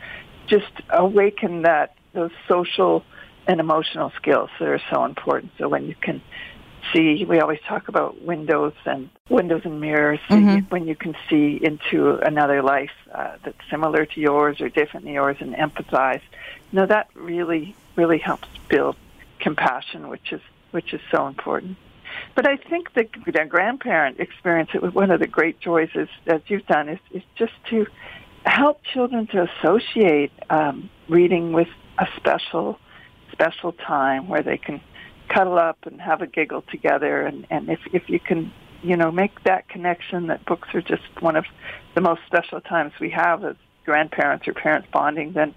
just 0.48 0.72
awaken 0.90 1.64
that 1.64 1.96
those 2.14 2.32
social 2.48 3.04
and 3.48 3.60
emotional 3.60 4.12
skills 4.16 4.50
that 4.60 4.68
are 4.68 4.82
so 4.92 5.06
important. 5.06 5.52
So 5.58 5.68
when 5.68 5.86
you 5.86 5.96
can 6.00 6.22
see, 6.94 7.26
we 7.26 7.40
always 7.40 7.60
talk 7.68 7.88
about 7.88 8.22
windows 8.22 8.74
and 8.86 9.10
windows 9.30 9.62
and 9.66 9.80
mirrors, 9.80 10.20
mm-hmm. 10.30 10.66
when 10.70 10.88
you 10.88 10.96
can 10.96 11.16
see 11.30 11.60
into 11.62 12.16
another 12.18 12.62
life 12.62 12.92
uh, 13.14 13.38
that's 13.44 13.58
similar 13.70 14.06
to 14.06 14.20
yours 14.20 14.62
or 14.62 14.70
different 14.70 15.06
than 15.06 15.14
yours 15.14 15.38
and 15.40 15.54
empathize. 15.56 16.22
You 16.72 16.80
know, 16.80 16.86
that 16.86 17.10
really, 17.14 17.76
really 17.96 18.18
helps 18.18 18.48
build 18.70 18.96
compassion, 19.40 20.08
which 20.10 20.32
is, 20.32 20.42
which 20.72 20.94
is 20.94 21.02
so 21.12 21.28
important. 21.28 21.78
But 22.36 22.48
I 22.48 22.58
think 22.58 22.94
the, 22.94 23.08
the 23.26 23.46
grandparent 23.46 24.20
experience, 24.20 24.72
it 24.74 24.82
was 24.82 24.94
one 24.94 25.12
of 25.12 25.20
the 25.20 25.28
great 25.28 25.60
joys 25.60 25.90
is, 25.96 26.10
that 26.26 26.50
you've 26.50 26.66
done 26.66 26.90
is, 26.90 27.00
is 27.12 27.24
just 27.36 27.54
to 27.70 27.88
help 28.46 28.84
children 28.84 29.28
to 29.28 29.50
associate 29.50 30.32
um, 30.50 30.90
reading 31.08 31.54
with 31.54 31.68
a 31.98 32.08
special, 32.18 32.80
special 33.32 33.72
time 33.72 34.28
where 34.28 34.42
they 34.42 34.58
can 34.58 34.82
cuddle 35.34 35.58
up 35.58 35.78
and 35.86 36.02
have 36.02 36.22
a 36.22 36.28
giggle 36.28 36.64
together. 36.64 37.22
And, 37.22 37.48
and 37.50 37.70
if, 37.70 37.80
if 37.94 38.10
you 38.10 38.20
can, 38.20 38.52
you 38.84 38.98
know, 38.98 39.12
make 39.12 39.44
that 39.44 39.70
connection 39.70 40.28
that 40.28 40.46
books 40.46 40.70
are 40.74 40.82
just 40.82 41.04
one 41.20 41.36
of 41.36 41.46
the 41.96 42.02
most 42.02 42.22
special 42.26 42.62
times 42.62 42.94
we 43.00 43.10
have 43.12 43.44
as 43.44 43.56
grandparents 43.86 44.48
or 44.48 44.54
parents 44.54 44.88
bonding, 44.92 45.34
then, 45.34 45.54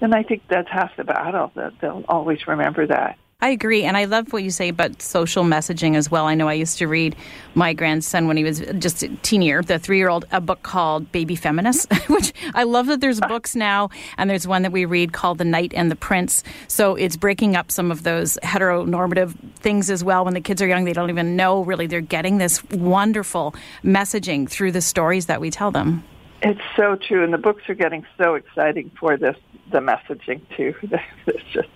then 0.00 0.14
I 0.14 0.22
think 0.22 0.42
that's 0.48 0.68
half 0.70 0.96
the 0.96 1.04
battle. 1.04 1.52
That 1.54 1.74
they'll 1.80 2.04
always 2.08 2.46
remember 2.46 2.86
that. 2.86 3.18
I 3.40 3.50
agree. 3.50 3.84
And 3.84 3.96
I 3.96 4.06
love 4.06 4.32
what 4.32 4.42
you 4.42 4.50
say 4.50 4.68
about 4.68 5.00
social 5.00 5.44
messaging 5.44 5.94
as 5.94 6.10
well. 6.10 6.26
I 6.26 6.34
know 6.34 6.48
I 6.48 6.54
used 6.54 6.76
to 6.78 6.88
read 6.88 7.14
my 7.54 7.72
grandson 7.72 8.26
when 8.26 8.36
he 8.36 8.42
was 8.42 8.58
just 8.80 9.04
a 9.04 9.10
teenier, 9.22 9.64
the 9.64 9.78
three 9.78 9.98
year 9.98 10.08
old, 10.08 10.24
a 10.32 10.40
book 10.40 10.64
called 10.64 11.12
Baby 11.12 11.36
Feminist, 11.36 11.92
which 12.08 12.32
I 12.54 12.64
love 12.64 12.86
that 12.86 13.00
there's 13.00 13.20
books 13.20 13.54
now. 13.54 13.90
And 14.16 14.28
there's 14.28 14.48
one 14.48 14.62
that 14.62 14.72
we 14.72 14.86
read 14.86 15.12
called 15.12 15.38
The 15.38 15.44
Knight 15.44 15.72
and 15.72 15.88
the 15.88 15.94
Prince. 15.94 16.42
So 16.66 16.96
it's 16.96 17.16
breaking 17.16 17.54
up 17.54 17.70
some 17.70 17.92
of 17.92 18.02
those 18.02 18.38
heteronormative 18.42 19.36
things 19.54 19.88
as 19.88 20.02
well. 20.02 20.24
When 20.24 20.34
the 20.34 20.40
kids 20.40 20.60
are 20.60 20.66
young, 20.66 20.84
they 20.84 20.92
don't 20.92 21.08
even 21.08 21.36
know 21.36 21.62
really 21.62 21.86
they're 21.86 22.00
getting 22.00 22.38
this 22.38 22.64
wonderful 22.70 23.54
messaging 23.84 24.50
through 24.50 24.72
the 24.72 24.80
stories 24.82 25.26
that 25.26 25.40
we 25.40 25.52
tell 25.52 25.70
them. 25.70 26.02
It's 26.42 26.60
so 26.74 26.96
true. 26.96 27.22
And 27.22 27.32
the 27.32 27.38
books 27.38 27.62
are 27.68 27.74
getting 27.74 28.04
so 28.20 28.34
exciting 28.34 28.90
for 28.98 29.16
this, 29.16 29.36
the 29.70 29.78
messaging 29.78 30.40
too. 30.56 30.74
it's 31.28 31.44
just 31.52 31.68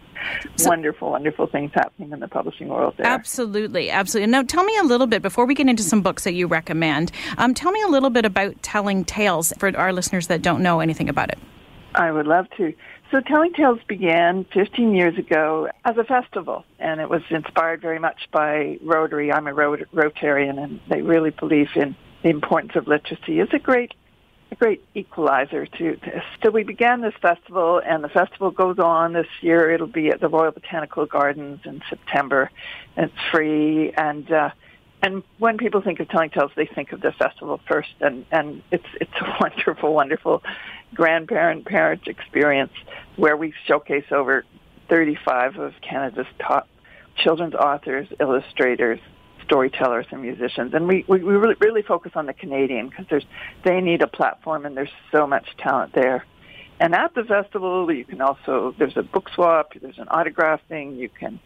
so, 0.57 0.69
wonderful, 0.69 1.11
wonderful 1.11 1.47
things 1.47 1.71
happening 1.75 2.13
in 2.13 2.21
the 2.21 2.29
publishing 2.29 2.69
world 2.69 2.95
there. 2.97 3.07
Absolutely, 3.07 3.91
absolutely. 3.91 4.31
Now, 4.31 4.43
tell 4.43 4.65
me 4.65 4.77
a 4.79 4.85
little 4.85 5.07
bit 5.07 5.23
before 5.23 5.47
we 5.47 5.55
get 5.55 5.69
into 5.69 5.83
some 5.83 6.03
books 6.03 6.25
that 6.25 6.35
you 6.35 6.47
recommend. 6.47 7.13
Um, 7.39 7.55
tell 7.55 7.73
me 7.73 7.83
a 7.83 7.89
little 7.89 8.11
bit 8.11 8.25
about 8.25 8.63
telling 8.63 9.05
tales 9.05 9.53
for 9.59 9.77
our 9.77 9.93
listeners 9.93 10.29
that 10.29 10.43
don't 10.43 10.63
know 10.63 10.81
anything 10.81 11.09
about 11.09 11.31
it. 11.31 11.39
I 11.95 12.11
would 12.11 12.27
love 12.27 12.47
to. 12.57 12.73
So 13.11 13.21
Telling 13.21 13.53
Tales 13.53 13.79
began 13.87 14.47
15 14.55 14.95
years 14.95 15.19
ago 15.19 15.69
as 15.85 15.99
a 15.99 16.05
festival, 16.05 16.65
and 16.79 16.99
it 16.99 17.11
was 17.11 17.21
inspired 17.29 17.83
very 17.83 17.99
much 17.99 18.29
by 18.33 18.79
Rotary. 18.83 19.31
I'm 19.31 19.47
a 19.47 19.53
Rotarian, 19.53 20.59
and 20.63 20.81
they 20.89 21.03
really 21.03 21.29
believe 21.29 21.69
in 21.77 21.95
the 22.23 22.31
importance 22.31 22.73
of 22.75 22.87
literacy. 22.87 23.41
It's 23.41 23.53
a 23.53 23.59
great, 23.59 23.93
a 24.53 24.55
great 24.55 24.85
equalizer 24.95 25.67
to 25.67 25.97
this. 26.05 26.23
So 26.43 26.51
we 26.51 26.63
began 26.63 27.01
this 27.01 27.15
festival, 27.23 27.81
and 27.85 28.05
the 28.05 28.09
festival 28.09 28.51
goes 28.51 28.79
on 28.79 29.15
this 29.15 29.27
year. 29.41 29.71
It'll 29.71 29.87
be 29.87 30.11
at 30.11 30.21
the 30.21 30.29
Royal 30.29 30.53
Botanical 30.53 31.07
Gardens 31.07 31.61
in 31.65 31.83
September. 31.89 32.51
It's 32.97 33.13
free, 33.33 33.93
and 33.97 34.31
uh, 34.31 34.51
and 35.03 35.23
when 35.39 35.57
people 35.57 35.81
think 35.81 36.01
of 36.01 36.09
telling 36.11 36.31
tales, 36.31 36.53
they 36.55 36.67
think 36.67 36.93
of 36.93 37.01
the 37.01 37.13
festival 37.13 37.61
first, 37.67 37.95
and 38.01 38.27
and 38.31 38.63
it's 38.71 38.87
it's 39.01 39.11
a 39.21 39.37
wonderful, 39.41 39.95
wonderful 39.95 40.43
grandparent 40.95 41.65
parent 41.65 42.07
experience 42.07 42.73
where 43.17 43.37
we 43.37 43.55
showcase 43.67 44.05
over 44.11 44.45
35 44.91 45.57
of 45.57 45.73
Canada's 45.81 46.27
top 46.39 46.69
children's 47.17 47.55
authors, 47.55 48.07
illustrators, 48.21 49.01
storytellers, 49.53 50.07
and 50.11 50.23
musicians, 50.23 50.73
and 50.73 50.89
we 50.89 51.05
we, 51.07 51.23
we 51.23 51.35
really, 51.35 51.57
really 51.61 51.83
focus 51.83 52.13
on 52.15 52.25
the 52.25 52.33
Canadian 52.33 52.89
because 52.89 53.05
there's 53.11 53.27
they 53.65 53.81
need 53.83 54.01
a 54.01 54.07
platform, 54.07 54.65
and 54.65 54.75
there's 54.75 54.97
so 55.11 55.27
much 55.27 55.47
talent 55.59 55.93
there. 55.95 56.25
And 56.81 56.95
at 56.95 57.15
the 57.15 57.23
festival, 57.23 57.93
you 57.93 58.05
can 58.07 58.23
also 58.23 58.75
there's 58.79 58.97
a 58.97 59.03
book 59.03 59.29
swap, 59.35 59.75
there's 59.79 59.99
an 59.99 60.09
autograph 60.09 60.61
thing, 60.71 60.97
you 60.97 61.11
can 61.11 61.39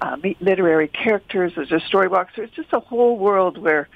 uh, 0.00 0.16
meet 0.16 0.40
literary 0.40 0.88
characters. 0.88 1.52
There's 1.56 1.72
a 1.72 1.80
story 1.80 2.08
box. 2.08 2.32
There's 2.36 2.50
just 2.50 2.72
a 2.72 2.80
whole 2.80 3.18
world 3.18 3.58
where 3.58 3.86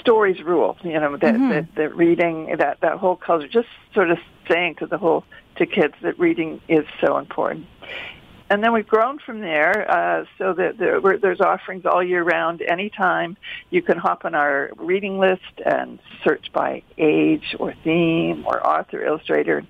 stories 0.00 0.42
rule. 0.42 0.76
You 0.82 0.98
know 0.98 1.16
that 1.16 1.34
mm-hmm. 1.34 1.50
that, 1.50 1.74
that 1.76 1.96
reading 1.96 2.56
that 2.58 2.80
that 2.80 2.98
whole 2.98 3.14
culture. 3.16 3.46
Just 3.46 3.68
sort 3.94 4.10
of 4.10 4.18
saying 4.50 4.74
to 4.80 4.86
the 4.86 4.98
whole 4.98 5.22
to 5.56 5.66
kids 5.66 5.94
that 6.02 6.18
reading 6.18 6.60
is 6.68 6.84
so 7.00 7.18
important. 7.18 7.66
And 8.52 8.62
then 8.62 8.74
we've 8.74 8.86
grown 8.86 9.18
from 9.18 9.40
there, 9.40 9.90
uh, 9.90 10.26
so 10.36 10.52
that 10.52 10.76
there, 10.76 11.00
there's 11.16 11.40
offerings 11.40 11.86
all 11.86 12.04
year 12.04 12.22
round. 12.22 12.60
Anytime 12.60 13.38
you 13.70 13.80
can 13.80 13.96
hop 13.96 14.26
on 14.26 14.34
our 14.34 14.72
reading 14.76 15.18
list 15.18 15.40
and 15.64 15.98
search 16.22 16.52
by 16.52 16.82
age 16.98 17.56
or 17.58 17.72
theme 17.82 18.44
or 18.46 18.64
author, 18.64 19.02
illustrator, 19.02 19.64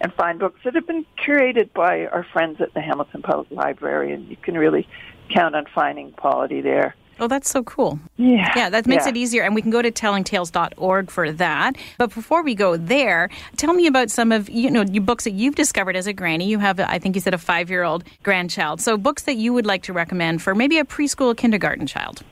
and 0.00 0.12
find 0.14 0.40
books 0.40 0.58
that 0.64 0.74
have 0.74 0.84
been 0.84 1.06
curated 1.24 1.72
by 1.74 2.06
our 2.06 2.26
friends 2.32 2.60
at 2.60 2.74
the 2.74 2.80
Hamilton 2.80 3.22
Public 3.22 3.52
Library, 3.52 4.12
and 4.12 4.28
you 4.28 4.36
can 4.36 4.58
really 4.58 4.88
count 5.32 5.54
on 5.54 5.66
finding 5.72 6.10
quality 6.10 6.60
there. 6.60 6.96
Oh, 7.20 7.28
that's 7.28 7.48
so 7.48 7.62
cool. 7.62 7.98
Yeah. 8.16 8.52
Yeah, 8.56 8.70
that 8.70 8.86
makes 8.86 9.04
yeah. 9.04 9.10
it 9.10 9.16
easier. 9.16 9.42
And 9.42 9.54
we 9.54 9.62
can 9.62 9.70
go 9.70 9.82
to 9.82 9.90
tellingtales.org 9.90 11.10
for 11.10 11.32
that. 11.32 11.76
But 11.98 12.14
before 12.14 12.42
we 12.42 12.54
go 12.54 12.76
there, 12.76 13.30
tell 13.56 13.72
me 13.72 13.86
about 13.86 14.10
some 14.10 14.32
of, 14.32 14.48
you 14.48 14.70
know, 14.70 14.82
your 14.82 15.02
books 15.02 15.24
that 15.24 15.32
you've 15.32 15.54
discovered 15.54 15.96
as 15.96 16.06
a 16.06 16.12
granny. 16.12 16.46
You 16.46 16.58
have, 16.58 16.80
I 16.80 16.98
think 16.98 17.14
you 17.14 17.20
said, 17.20 17.34
a 17.34 17.38
five 17.38 17.70
year 17.70 17.82
old 17.82 18.04
grandchild. 18.22 18.80
So 18.80 18.96
books 18.96 19.22
that 19.24 19.36
you 19.36 19.52
would 19.52 19.66
like 19.66 19.82
to 19.84 19.92
recommend 19.92 20.42
for 20.42 20.54
maybe 20.54 20.78
a 20.78 20.84
preschool 20.84 21.36
kindergarten 21.36 21.86
child. 21.86 22.22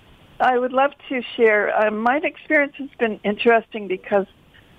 I 0.40 0.58
would 0.58 0.72
love 0.72 0.90
to 1.08 1.22
share. 1.36 1.74
Uh, 1.76 1.90
my 1.90 2.16
experience 2.16 2.74
has 2.78 2.88
been 2.98 3.20
interesting 3.22 3.86
because 3.86 4.26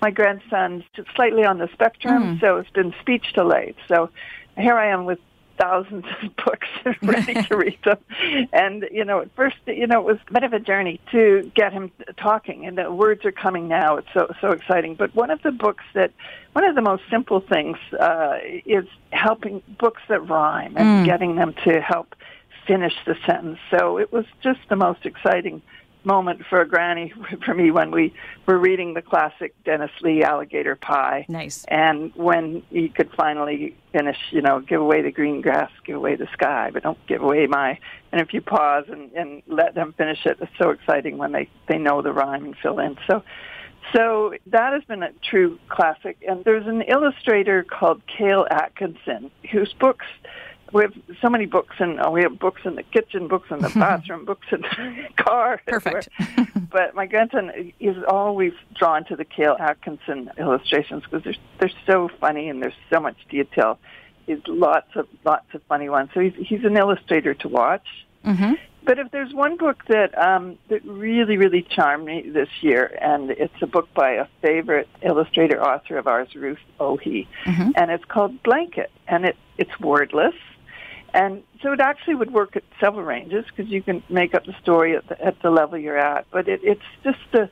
my 0.02 0.10
grandson's 0.10 0.84
slightly 1.16 1.44
on 1.44 1.56
the 1.56 1.68
spectrum, 1.72 2.36
mm. 2.36 2.40
so 2.40 2.58
it's 2.58 2.68
been 2.70 2.94
speech 3.00 3.32
delayed. 3.34 3.74
So 3.88 4.10
here 4.58 4.76
I 4.76 4.88
am 4.88 5.06
with 5.06 5.18
thousands 5.58 6.04
of 6.22 6.36
books 6.44 6.68
and 6.84 6.96
ready 7.02 7.34
to 7.34 7.56
read 7.56 7.78
them. 7.84 7.98
And, 8.52 8.86
you 8.90 9.04
know, 9.04 9.20
at 9.20 9.34
first, 9.34 9.56
you 9.66 9.86
know, 9.86 10.00
it 10.00 10.04
was 10.04 10.18
a 10.28 10.32
bit 10.32 10.44
of 10.44 10.52
a 10.52 10.60
journey 10.60 11.00
to 11.12 11.50
get 11.54 11.72
him 11.72 11.90
talking 12.16 12.66
and 12.66 12.78
the 12.78 12.90
words 12.90 13.24
are 13.24 13.32
coming 13.32 13.68
now. 13.68 13.96
It's 13.96 14.08
so, 14.12 14.32
so 14.40 14.52
exciting. 14.52 14.94
But 14.94 15.14
one 15.14 15.30
of 15.30 15.42
the 15.42 15.52
books 15.52 15.84
that, 15.94 16.12
one 16.52 16.64
of 16.64 16.74
the 16.74 16.82
most 16.82 17.02
simple 17.10 17.40
things, 17.40 17.78
uh, 17.98 18.38
is 18.66 18.86
helping 19.10 19.62
books 19.78 20.02
that 20.08 20.28
rhyme 20.28 20.76
and 20.76 21.02
mm. 21.02 21.06
getting 21.06 21.36
them 21.36 21.54
to 21.64 21.80
help 21.80 22.14
finish 22.66 22.94
the 23.06 23.16
sentence. 23.26 23.58
So 23.70 23.98
it 23.98 24.12
was 24.12 24.24
just 24.42 24.60
the 24.68 24.76
most 24.76 25.04
exciting 25.04 25.62
moment 26.04 26.42
for 26.48 26.60
a 26.60 26.68
granny 26.68 27.12
for 27.44 27.54
me 27.54 27.70
when 27.70 27.90
we 27.90 28.14
were 28.46 28.58
reading 28.58 28.94
the 28.94 29.02
classic 29.02 29.54
Dennis 29.64 29.90
Lee 30.02 30.22
Alligator 30.22 30.76
Pie. 30.76 31.26
Nice. 31.28 31.64
And 31.68 32.12
when 32.14 32.62
he 32.70 32.88
could 32.88 33.10
finally 33.16 33.76
finish, 33.92 34.16
you 34.30 34.42
know, 34.42 34.60
give 34.60 34.80
away 34.80 35.02
the 35.02 35.10
green 35.10 35.40
grass, 35.40 35.70
give 35.84 35.96
away 35.96 36.16
the 36.16 36.28
sky, 36.32 36.70
but 36.72 36.82
don't 36.82 36.98
give 37.06 37.22
away 37.22 37.46
my. 37.46 37.78
And 38.12 38.20
if 38.20 38.32
you 38.32 38.40
pause 38.40 38.84
and, 38.88 39.12
and 39.12 39.42
let 39.46 39.74
them 39.74 39.94
finish 39.96 40.24
it, 40.26 40.38
it's 40.40 40.52
so 40.58 40.70
exciting 40.70 41.18
when 41.18 41.32
they 41.32 41.48
they 41.68 41.78
know 41.78 42.02
the 42.02 42.12
rhyme 42.12 42.44
and 42.44 42.56
fill 42.62 42.78
in. 42.78 42.96
So. 43.06 43.22
So 43.94 44.32
that 44.46 44.72
has 44.72 44.82
been 44.84 45.02
a 45.02 45.12
true 45.30 45.58
classic. 45.68 46.16
And 46.26 46.42
there's 46.42 46.66
an 46.66 46.80
illustrator 46.82 47.62
called 47.62 48.00
Cale 48.06 48.46
Atkinson 48.50 49.30
whose 49.52 49.74
books 49.74 50.06
we 50.74 50.82
have 50.82 50.92
so 51.22 51.30
many 51.30 51.46
books, 51.46 51.76
and 51.78 52.00
uh, 52.00 52.10
we 52.10 52.22
have 52.22 52.36
books 52.38 52.62
in 52.64 52.74
the 52.74 52.82
kitchen, 52.82 53.28
books 53.28 53.48
in 53.50 53.60
the 53.60 53.68
bathroom, 53.76 54.24
books 54.24 54.48
in 54.50 54.62
the 54.62 55.08
car. 55.16 55.60
Perfect. 55.66 56.08
but 56.70 56.94
my 56.96 57.06
grandson 57.06 57.72
is 57.78 57.96
always 58.08 58.52
drawn 58.76 59.04
to 59.04 59.14
the 59.14 59.24
Cale 59.24 59.56
Atkinson 59.60 60.32
illustrations 60.36 61.04
because 61.04 61.22
they're 61.22 61.36
they're 61.60 61.78
so 61.86 62.10
funny 62.20 62.48
and 62.48 62.60
there's 62.60 62.74
so 62.90 62.98
much 62.98 63.16
detail. 63.30 63.78
He's 64.26 64.38
lots 64.48 64.88
of 64.96 65.06
lots 65.24 65.46
of 65.54 65.62
funny 65.68 65.88
ones. 65.88 66.10
So 66.12 66.20
he's 66.20 66.34
he's 66.36 66.64
an 66.64 66.76
illustrator 66.76 67.34
to 67.34 67.48
watch. 67.48 67.86
Mm-hmm. 68.26 68.54
But 68.82 68.98
if 68.98 69.12
there's 69.12 69.32
one 69.32 69.56
book 69.56 69.84
that 69.86 70.18
um, 70.18 70.58
that 70.70 70.84
really 70.84 71.36
really 71.36 71.62
charmed 71.62 72.04
me 72.04 72.28
this 72.28 72.48
year, 72.62 72.98
and 73.00 73.30
it's 73.30 73.62
a 73.62 73.66
book 73.68 73.94
by 73.94 74.14
a 74.14 74.26
favorite 74.42 74.88
illustrator 75.02 75.62
author 75.62 75.98
of 75.98 76.08
ours, 76.08 76.34
Ruth 76.34 76.58
Ohi, 76.80 77.28
mm-hmm. 77.46 77.70
and 77.76 77.92
it's 77.92 78.04
called 78.06 78.42
Blanket, 78.42 78.90
and 79.06 79.24
it 79.24 79.36
it's 79.56 79.78
wordless 79.78 80.34
and 81.14 81.44
so 81.62 81.72
it 81.72 81.80
actually 81.80 82.16
would 82.16 82.32
work 82.32 82.56
at 82.56 82.64
several 82.80 83.04
ranges 83.04 83.44
because 83.48 83.70
you 83.70 83.80
can 83.80 84.02
make 84.08 84.34
up 84.34 84.44
the 84.44 84.54
story 84.60 84.96
at 84.96 85.08
the, 85.08 85.24
at 85.24 85.40
the 85.42 85.50
level 85.50 85.78
you're 85.78 85.96
at. 85.96 86.26
But 86.32 86.48
it, 86.48 86.60
it's 86.64 86.82
just 87.04 87.20
the 87.32 87.48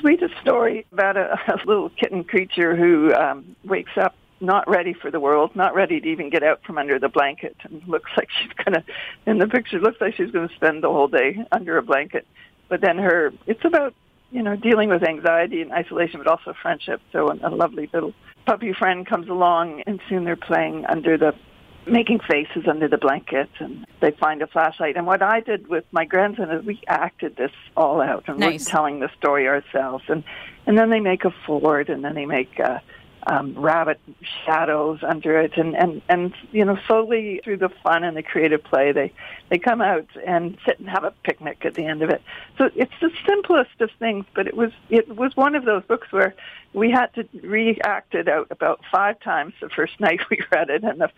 sweetest 0.00 0.32
story 0.40 0.86
about 0.90 1.18
a, 1.18 1.38
a 1.48 1.60
little 1.66 1.90
kitten 1.90 2.24
creature 2.24 2.74
who 2.74 3.14
um, 3.14 3.56
wakes 3.62 3.92
up 4.00 4.14
not 4.40 4.68
ready 4.68 4.94
for 4.94 5.10
the 5.10 5.20
world, 5.20 5.54
not 5.54 5.74
ready 5.74 6.00
to 6.00 6.08
even 6.08 6.30
get 6.30 6.42
out 6.42 6.62
from 6.64 6.78
under 6.78 6.98
the 6.98 7.08
blanket, 7.10 7.56
and 7.64 7.82
looks 7.86 8.10
like 8.16 8.28
she's 8.40 8.52
gonna. 8.64 8.82
In 9.26 9.38
the 9.38 9.48
picture, 9.48 9.78
looks 9.78 10.00
like 10.00 10.14
she's 10.16 10.30
gonna 10.30 10.48
spend 10.56 10.82
the 10.82 10.90
whole 10.90 11.08
day 11.08 11.44
under 11.52 11.76
a 11.76 11.82
blanket. 11.82 12.26
But 12.70 12.80
then 12.80 12.96
her, 12.98 13.32
it's 13.46 13.64
about 13.64 13.94
you 14.30 14.42
know 14.42 14.56
dealing 14.56 14.88
with 14.88 15.02
anxiety 15.02 15.60
and 15.60 15.72
isolation, 15.72 16.20
but 16.24 16.26
also 16.26 16.54
friendship. 16.60 17.02
So 17.12 17.28
a, 17.28 17.48
a 17.48 17.52
lovely 17.54 17.88
little 17.92 18.14
puppy 18.46 18.72
friend 18.72 19.06
comes 19.06 19.28
along, 19.28 19.82
and 19.86 20.00
soon 20.08 20.24
they're 20.24 20.36
playing 20.36 20.86
under 20.86 21.18
the 21.18 21.34
making 21.86 22.20
faces 22.20 22.66
under 22.68 22.88
the 22.88 22.98
blankets 22.98 23.52
and 23.58 23.86
they 24.00 24.10
find 24.10 24.42
a 24.42 24.46
flashlight. 24.46 24.96
And 24.96 25.06
what 25.06 25.22
I 25.22 25.40
did 25.40 25.68
with 25.68 25.84
my 25.92 26.04
grandson 26.04 26.50
is 26.50 26.64
we 26.64 26.80
acted 26.88 27.36
this 27.36 27.52
all 27.76 28.00
out 28.00 28.24
and 28.28 28.38
nice. 28.38 28.66
we're 28.66 28.70
telling 28.70 29.00
the 29.00 29.10
story 29.18 29.48
ourselves. 29.48 30.04
And, 30.08 30.24
and 30.66 30.78
then 30.78 30.90
they 30.90 31.00
make 31.00 31.24
a 31.24 31.34
fort 31.46 31.88
and 31.88 32.04
then 32.04 32.14
they 32.14 32.26
make, 32.26 32.58
uh, 32.58 32.78
um, 33.26 33.54
rabbit 33.58 34.00
shadows 34.44 35.00
under 35.02 35.38
it, 35.40 35.56
and 35.56 35.76
and 35.76 36.02
and 36.08 36.34
you 36.52 36.64
know 36.64 36.78
slowly 36.86 37.40
through 37.42 37.58
the 37.58 37.70
fun 37.82 38.04
and 38.04 38.16
the 38.16 38.22
creative 38.22 38.62
play, 38.64 38.92
they 38.92 39.12
they 39.48 39.58
come 39.58 39.80
out 39.80 40.08
and 40.26 40.56
sit 40.66 40.78
and 40.78 40.88
have 40.88 41.04
a 41.04 41.12
picnic 41.22 41.64
at 41.64 41.74
the 41.74 41.86
end 41.86 42.02
of 42.02 42.10
it. 42.10 42.22
So 42.58 42.70
it's 42.74 42.92
the 43.00 43.10
simplest 43.26 43.80
of 43.80 43.90
things, 43.98 44.26
but 44.34 44.46
it 44.46 44.56
was 44.56 44.72
it 44.90 45.08
was 45.16 45.36
one 45.36 45.54
of 45.54 45.64
those 45.64 45.84
books 45.84 46.12
where 46.12 46.34
we 46.72 46.90
had 46.90 47.14
to 47.14 47.28
react 47.42 48.14
it 48.14 48.28
out 48.28 48.48
about 48.50 48.80
five 48.90 49.20
times 49.20 49.54
the 49.60 49.68
first 49.68 49.98
night 50.00 50.20
we 50.30 50.38
read 50.52 50.70
it, 50.70 50.84
and 50.84 51.00
the 51.00 51.10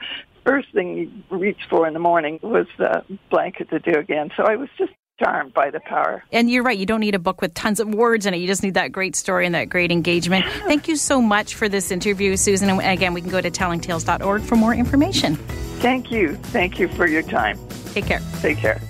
first 0.45 0.73
thing 0.73 0.97
you 0.97 1.37
reach 1.37 1.61
for 1.69 1.87
in 1.87 1.95
the 1.95 2.01
morning 2.01 2.39
was 2.43 2.67
the 2.79 3.05
blanket 3.31 3.71
to 3.71 3.79
do 3.79 3.99
again. 3.99 4.31
So 4.37 4.45
I 4.45 4.57
was 4.57 4.69
just 4.79 4.93
charmed 5.19 5.55
by 5.55 5.71
the 5.71 5.81
power. 5.81 6.23
And 6.33 6.51
you're 6.51 6.63
right, 6.63 6.77
you 6.77 6.87
don't 6.87 7.01
need 7.01 7.15
a 7.15 7.19
book 7.19 7.41
with 7.41 7.55
tons 7.55 7.81
of 7.81 7.89
words 7.95 8.27
in 8.27 8.35
it. 8.35 8.39
You 8.39 8.47
just 8.47 8.63
need 8.63 8.75
that 8.75 8.93
great 8.93 9.17
story 9.17 9.47
and 9.47 9.55
that 9.55 9.69
great 9.69 9.91
engagement. 9.91 10.45
Thank 10.67 10.89
you 10.89 10.97
so 10.97 11.21
much 11.21 11.55
for 11.55 11.69
this 11.69 11.91
interview, 11.91 12.37
Susan. 12.37 12.69
And 12.71 12.81
again, 12.81 13.15
we 13.15 13.21
can 13.21 13.31
go 13.31 13.41
to 13.41 13.51
tellingtales.org 13.51 14.43
for 14.43 14.57
more 14.57 14.75
information. 14.75 15.37
Thank 15.81 16.11
you. 16.11 16.37
Thank 16.37 16.79
you 16.79 16.89
for 16.89 17.07
your 17.07 17.23
time. 17.23 17.59
Take 17.93 18.07
care. 18.07 18.21
Take 18.41 18.59
care. 18.59 18.81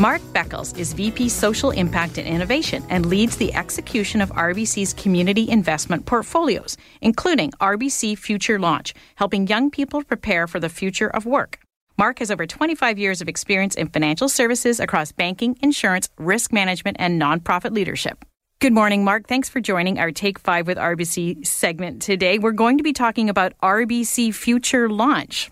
Mark 0.00 0.22
Beckles 0.32 0.78
is 0.78 0.94
VP 0.94 1.28
Social 1.28 1.72
Impact 1.72 2.16
and 2.16 2.26
Innovation 2.26 2.82
and 2.88 3.04
leads 3.04 3.36
the 3.36 3.52
execution 3.52 4.22
of 4.22 4.30
RBC's 4.30 4.94
community 4.94 5.50
investment 5.50 6.06
portfolios, 6.06 6.78
including 7.02 7.50
RBC 7.60 8.16
Future 8.16 8.58
Launch, 8.58 8.94
helping 9.16 9.46
young 9.46 9.70
people 9.70 10.02
prepare 10.02 10.46
for 10.46 10.58
the 10.58 10.70
future 10.70 11.10
of 11.10 11.26
work. 11.26 11.58
Mark 12.00 12.20
has 12.20 12.30
over 12.30 12.46
25 12.46 12.98
years 12.98 13.20
of 13.20 13.28
experience 13.28 13.74
in 13.74 13.86
financial 13.86 14.26
services 14.26 14.80
across 14.80 15.12
banking, 15.12 15.58
insurance, 15.60 16.08
risk 16.16 16.50
management, 16.50 16.96
and 16.98 17.20
nonprofit 17.20 17.72
leadership. 17.72 18.24
Good 18.58 18.72
morning, 18.72 19.04
Mark. 19.04 19.28
Thanks 19.28 19.50
for 19.50 19.60
joining 19.60 19.98
our 19.98 20.10
Take 20.10 20.38
5 20.38 20.66
with 20.66 20.78
RBC 20.78 21.46
segment 21.46 22.00
today. 22.00 22.38
We're 22.38 22.52
going 22.52 22.78
to 22.78 22.82
be 22.82 22.94
talking 22.94 23.28
about 23.28 23.52
RBC 23.62 24.34
Future 24.34 24.88
Launch. 24.88 25.50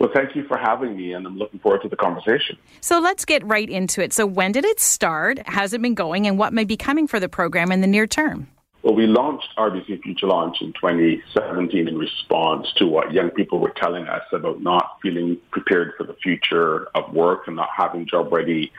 Well, 0.00 0.10
thank 0.12 0.34
you 0.34 0.44
for 0.48 0.58
having 0.58 0.96
me, 0.96 1.12
and 1.12 1.24
I'm 1.24 1.38
looking 1.38 1.60
forward 1.60 1.82
to 1.82 1.88
the 1.88 1.94
conversation. 1.94 2.58
So 2.80 2.98
let's 2.98 3.24
get 3.24 3.46
right 3.46 3.70
into 3.70 4.02
it. 4.02 4.12
So, 4.12 4.26
when 4.26 4.50
did 4.50 4.64
it 4.64 4.80
start? 4.80 5.38
Has 5.46 5.72
it 5.72 5.80
been 5.80 5.94
going? 5.94 6.26
And 6.26 6.36
what 6.36 6.52
may 6.52 6.64
be 6.64 6.76
coming 6.76 7.06
for 7.06 7.20
the 7.20 7.28
program 7.28 7.70
in 7.70 7.80
the 7.80 7.86
near 7.86 8.08
term? 8.08 8.48
Well, 8.84 8.94
we 8.94 9.06
launched 9.06 9.48
RBC 9.56 10.02
Future 10.02 10.26
Launch 10.26 10.60
in 10.60 10.74
2017 10.74 11.88
in 11.88 11.96
response 11.96 12.70
to 12.76 12.86
what 12.86 13.14
young 13.14 13.30
people 13.30 13.58
were 13.58 13.72
telling 13.74 14.06
us 14.06 14.24
about 14.30 14.60
not 14.60 14.98
feeling 15.00 15.38
prepared 15.50 15.94
for 15.96 16.04
the 16.04 16.12
future 16.22 16.88
of 16.94 17.10
work 17.14 17.46
and 17.46 17.56
not 17.56 17.70
having 17.74 18.06
job-ready 18.06 18.72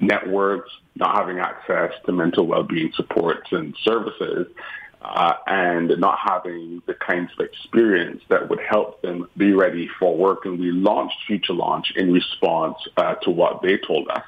networks, 0.00 0.70
not 0.94 1.16
having 1.16 1.40
access 1.40 1.90
to 2.06 2.12
mental 2.12 2.46
well-being 2.46 2.92
supports 2.94 3.48
and 3.50 3.76
services, 3.82 4.46
uh, 5.02 5.32
and 5.48 5.92
not 5.98 6.20
having 6.24 6.80
the 6.86 6.94
kinds 6.94 7.32
of 7.36 7.44
experience 7.44 8.22
that 8.28 8.48
would 8.48 8.60
help 8.60 9.02
them 9.02 9.28
be 9.36 9.50
ready 9.54 9.88
for 9.98 10.16
work. 10.16 10.44
And 10.44 10.60
we 10.60 10.70
launched 10.70 11.16
Future 11.26 11.52
Launch 11.52 11.92
in 11.96 12.12
response 12.12 12.76
uh, 12.96 13.16
to 13.22 13.30
what 13.32 13.60
they 13.62 13.76
told 13.76 14.08
us. 14.08 14.22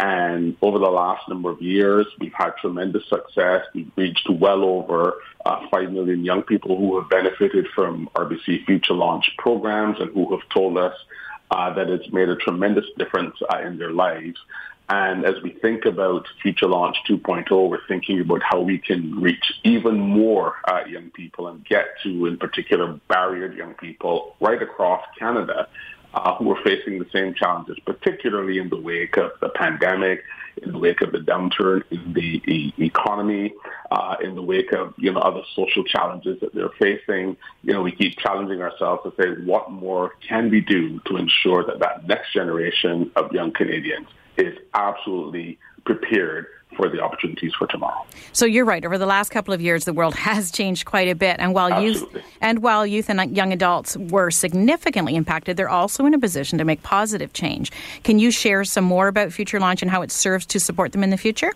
And 0.00 0.56
over 0.62 0.78
the 0.78 0.90
last 0.90 1.28
number 1.28 1.50
of 1.50 1.60
years, 1.60 2.06
we've 2.18 2.32
had 2.32 2.56
tremendous 2.56 3.06
success. 3.08 3.66
We've 3.74 3.90
reached 3.96 4.28
well 4.30 4.64
over 4.64 5.14
uh, 5.44 5.66
5 5.70 5.92
million 5.92 6.24
young 6.24 6.42
people 6.42 6.76
who 6.78 6.98
have 6.98 7.10
benefited 7.10 7.68
from 7.74 8.08
RBC 8.14 8.64
Future 8.64 8.94
Launch 8.94 9.30
programs 9.36 10.00
and 10.00 10.10
who 10.12 10.30
have 10.36 10.48
told 10.48 10.78
us 10.78 10.94
uh, 11.50 11.74
that 11.74 11.90
it's 11.90 12.10
made 12.10 12.30
a 12.30 12.36
tremendous 12.36 12.86
difference 12.96 13.36
uh, 13.52 13.58
in 13.58 13.78
their 13.78 13.92
lives. 13.92 14.38
And 14.88 15.24
as 15.24 15.34
we 15.42 15.50
think 15.50 15.84
about 15.84 16.26
Future 16.42 16.66
Launch 16.66 16.96
2.0, 17.08 17.68
we're 17.68 17.86
thinking 17.86 18.20
about 18.20 18.42
how 18.42 18.60
we 18.60 18.78
can 18.78 19.20
reach 19.20 19.52
even 19.62 19.98
more 19.98 20.56
uh, 20.66 20.84
young 20.86 21.10
people 21.10 21.48
and 21.48 21.64
get 21.64 21.86
to, 22.02 22.26
in 22.26 22.38
particular, 22.38 22.98
barriered 23.08 23.56
young 23.56 23.74
people 23.74 24.36
right 24.40 24.60
across 24.60 25.04
Canada 25.18 25.68
uh, 26.14 26.34
who 26.36 26.50
are 26.52 26.62
facing 26.62 26.98
the 26.98 27.06
same 27.12 27.34
challenges, 27.34 27.76
particularly 27.84 28.58
in 28.58 28.68
the 28.68 28.76
wake 28.76 29.16
of 29.16 29.32
the 29.40 29.48
pandemic, 29.50 30.22
in 30.62 30.72
the 30.72 30.78
wake 30.78 31.00
of 31.00 31.12
the 31.12 31.18
downturn 31.18 31.82
in 31.90 32.12
the 32.12 32.72
economy, 32.78 33.54
uh, 33.90 34.16
in 34.22 34.34
the 34.34 34.42
wake 34.42 34.72
of 34.72 34.94
you 34.98 35.12
know 35.12 35.20
other 35.20 35.42
social 35.54 35.84
challenges 35.84 36.38
that 36.40 36.54
they're 36.54 36.68
facing. 36.78 37.36
You 37.62 37.72
know, 37.72 37.82
we 37.82 37.92
keep 37.92 38.18
challenging 38.18 38.60
ourselves 38.60 39.02
to 39.04 39.22
say 39.22 39.42
what 39.44 39.70
more 39.70 40.12
can 40.26 40.50
we 40.50 40.60
do 40.60 41.00
to 41.06 41.16
ensure 41.16 41.64
that 41.64 41.78
that 41.78 42.06
next 42.06 42.32
generation 42.32 43.10
of 43.16 43.32
young 43.32 43.52
Canadians 43.52 44.08
is 44.36 44.58
absolutely 44.74 45.58
prepared 45.84 46.46
for 46.76 46.88
the 46.88 47.00
opportunities 47.00 47.52
for 47.58 47.66
tomorrow. 47.66 48.04
So 48.32 48.46
you're 48.46 48.64
right. 48.64 48.84
Over 48.84 48.98
the 48.98 49.06
last 49.06 49.30
couple 49.30 49.52
of 49.52 49.60
years, 49.60 49.84
the 49.84 49.92
world 49.92 50.14
has 50.30 50.50
changed 50.50 50.84
quite 50.84 51.08
a 51.08 51.14
bit, 51.14 51.36
and 51.38 51.54
while 51.54 51.72
Absolutely. 51.72 52.20
youth 52.20 52.30
and 52.40 52.62
while 52.62 52.86
youth 52.86 53.10
and 53.10 53.36
young 53.36 53.52
adults 53.52 53.96
were 53.96 54.30
significantly 54.30 55.16
impacted, 55.16 55.56
they're 55.56 55.68
also 55.68 56.06
in 56.06 56.14
a 56.14 56.18
position 56.18 56.58
to 56.58 56.64
make 56.64 56.82
positive 56.82 57.32
change. 57.32 57.70
Can 58.04 58.18
you 58.18 58.30
share 58.30 58.64
some 58.64 58.84
more 58.84 59.08
about 59.08 59.32
Future 59.32 59.60
Launch 59.60 59.82
and 59.82 59.90
how 59.90 60.02
it 60.02 60.10
serves 60.10 60.46
to 60.46 60.60
support 60.60 60.92
them 60.92 61.02
in 61.02 61.10
the 61.10 61.16
future? 61.16 61.52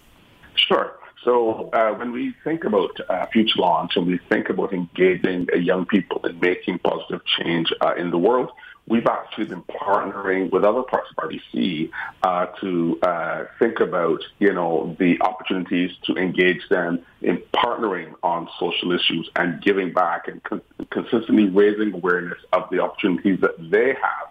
Sure. 0.54 0.92
So 1.24 1.70
uh, 1.72 1.92
when 1.94 2.12
we 2.12 2.34
think 2.44 2.64
about 2.64 3.00
uh, 3.08 3.26
Future 3.26 3.58
Launch 3.58 3.96
and 3.96 4.06
we 4.06 4.20
think 4.28 4.48
about 4.48 4.72
engaging 4.72 5.48
uh, 5.52 5.56
young 5.56 5.84
people 5.84 6.24
in 6.24 6.38
making 6.38 6.78
positive 6.78 7.20
change 7.24 7.72
uh, 7.80 7.94
in 7.96 8.10
the 8.10 8.18
world, 8.18 8.50
we've 8.88 9.06
actually 9.06 9.46
been 9.46 9.62
partnering 9.62 10.50
with 10.50 10.64
other 10.64 10.82
parts 10.82 11.08
of 11.10 11.28
RBC 11.28 11.90
uh, 12.22 12.46
to 12.60 12.98
uh, 13.02 13.44
think 13.58 13.80
about, 13.80 14.20
you 14.38 14.52
know, 14.52 14.96
the 14.98 15.20
opportunities 15.20 15.90
to 16.04 16.14
engage 16.14 16.68
them 16.70 17.04
in 17.22 17.42
partnering 17.54 18.14
on 18.22 18.48
social 18.60 18.92
issues 18.92 19.28
and 19.36 19.62
giving 19.62 19.92
back 19.92 20.28
and 20.28 20.42
con- 20.44 20.62
consistently 20.90 21.48
raising 21.48 21.92
awareness 21.94 22.38
of 22.52 22.64
the 22.70 22.78
opportunities 22.80 23.40
that 23.40 23.54
they 23.70 23.88
have 23.88 24.28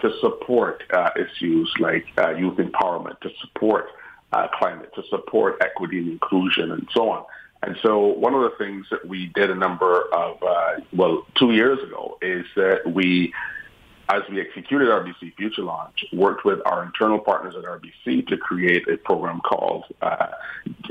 to 0.00 0.16
support 0.20 0.82
uh, 0.92 1.10
issues 1.16 1.70
like 1.80 2.06
uh, 2.18 2.30
youth 2.30 2.56
empowerment, 2.56 3.20
to 3.20 3.30
support 3.40 3.88
uh, 4.32 4.46
climate, 4.58 4.90
to 4.94 5.02
support 5.10 5.58
equity 5.60 5.98
and 5.98 6.08
inclusion, 6.08 6.70
and 6.72 6.88
so 6.94 7.10
on. 7.10 7.24
And 7.62 7.76
so 7.82 7.98
one 7.98 8.34
of 8.34 8.42
the 8.42 8.52
things 8.56 8.86
that 8.90 9.06
we 9.06 9.26
did 9.34 9.50
a 9.50 9.54
number 9.54 10.02
of, 10.14 10.40
uh, 10.42 10.74
well, 10.92 11.26
two 11.36 11.52
years 11.52 11.82
ago 11.82 12.16
is 12.22 12.46
that 12.54 12.92
we 12.92 13.32
as 14.08 14.22
we 14.30 14.40
executed 14.40 14.88
RBC 14.88 15.34
Future 15.36 15.62
Launch, 15.62 16.04
worked 16.12 16.44
with 16.44 16.60
our 16.64 16.82
internal 16.82 17.18
partners 17.18 17.54
at 17.56 17.64
RBC 17.64 18.26
to 18.28 18.36
create 18.38 18.88
a 18.88 18.96
program 18.96 19.40
called 19.40 19.84
uh, 20.00 20.28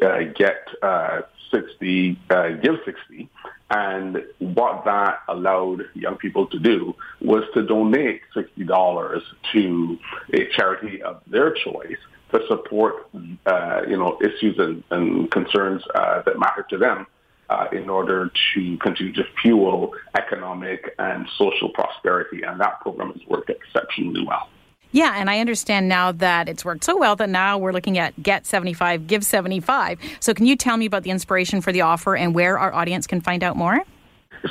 uh, 0.04 0.20
Get 0.36 0.68
uh, 0.84 1.22
60, 1.52 2.20
uh, 2.30 2.50
Give 2.50 2.76
60. 2.86 3.30
And 3.70 4.24
what 4.40 4.86
that 4.86 5.22
allowed 5.28 5.86
young 5.94 6.18
people 6.18 6.48
to 6.48 6.60
do 6.60 6.96
was 7.20 7.44
to 7.54 7.64
donate 7.64 8.22
$60 8.36 9.22
to 9.54 10.00
a 10.34 10.48
charity 10.56 11.02
of 11.02 11.22
their 11.28 11.54
choice 11.54 11.98
to 12.32 12.40
support, 12.48 13.10
uh, 13.46 13.82
you 13.88 13.98
know, 13.98 14.20
issues 14.22 14.58
and, 14.60 14.84
and 14.92 15.32
concerns 15.32 15.82
uh, 15.96 16.22
that 16.22 16.40
matter 16.40 16.66
to 16.70 16.78
them 16.78 17.08
uh, 17.50 17.68
in 17.72 17.90
order 17.90 18.32
to 18.54 18.78
continue 18.78 19.14
to 19.14 19.24
fuel 19.42 19.94
economic 20.18 20.94
and 21.00 21.28
social 21.38 21.70
prosperity. 21.70 22.42
And 22.44 22.60
that 22.60 22.82
program 22.82 23.14
has 23.14 23.22
worked 23.28 23.50
exceptionally 23.50 24.26
well. 24.26 24.50
Yeah, 24.92 25.14
and 25.16 25.30
I 25.30 25.40
understand 25.40 25.90
now 25.90 26.12
that 26.14 26.48
it's 26.48 26.64
worked 26.64 26.84
so 26.84 26.98
well 26.98 27.16
that 27.18 27.30
now 27.30 27.58
we're 27.58 27.74
looking 27.74 27.98
at 27.98 28.22
Get 28.24 28.46
75, 28.46 29.06
Give 29.06 29.24
75. 29.24 30.00
So, 30.20 30.34
can 30.34 30.46
you 30.46 30.56
tell 30.56 30.78
me 30.78 30.86
about 30.86 31.04
the 31.04 31.10
inspiration 31.10 31.62
for 31.62 31.74
the 31.74 31.82
offer 31.82 32.16
and 32.16 32.34
where 32.34 32.58
our 32.58 32.74
audience 32.74 33.06
can 33.06 33.20
find 33.20 33.44
out 33.44 33.58
more? 33.58 33.80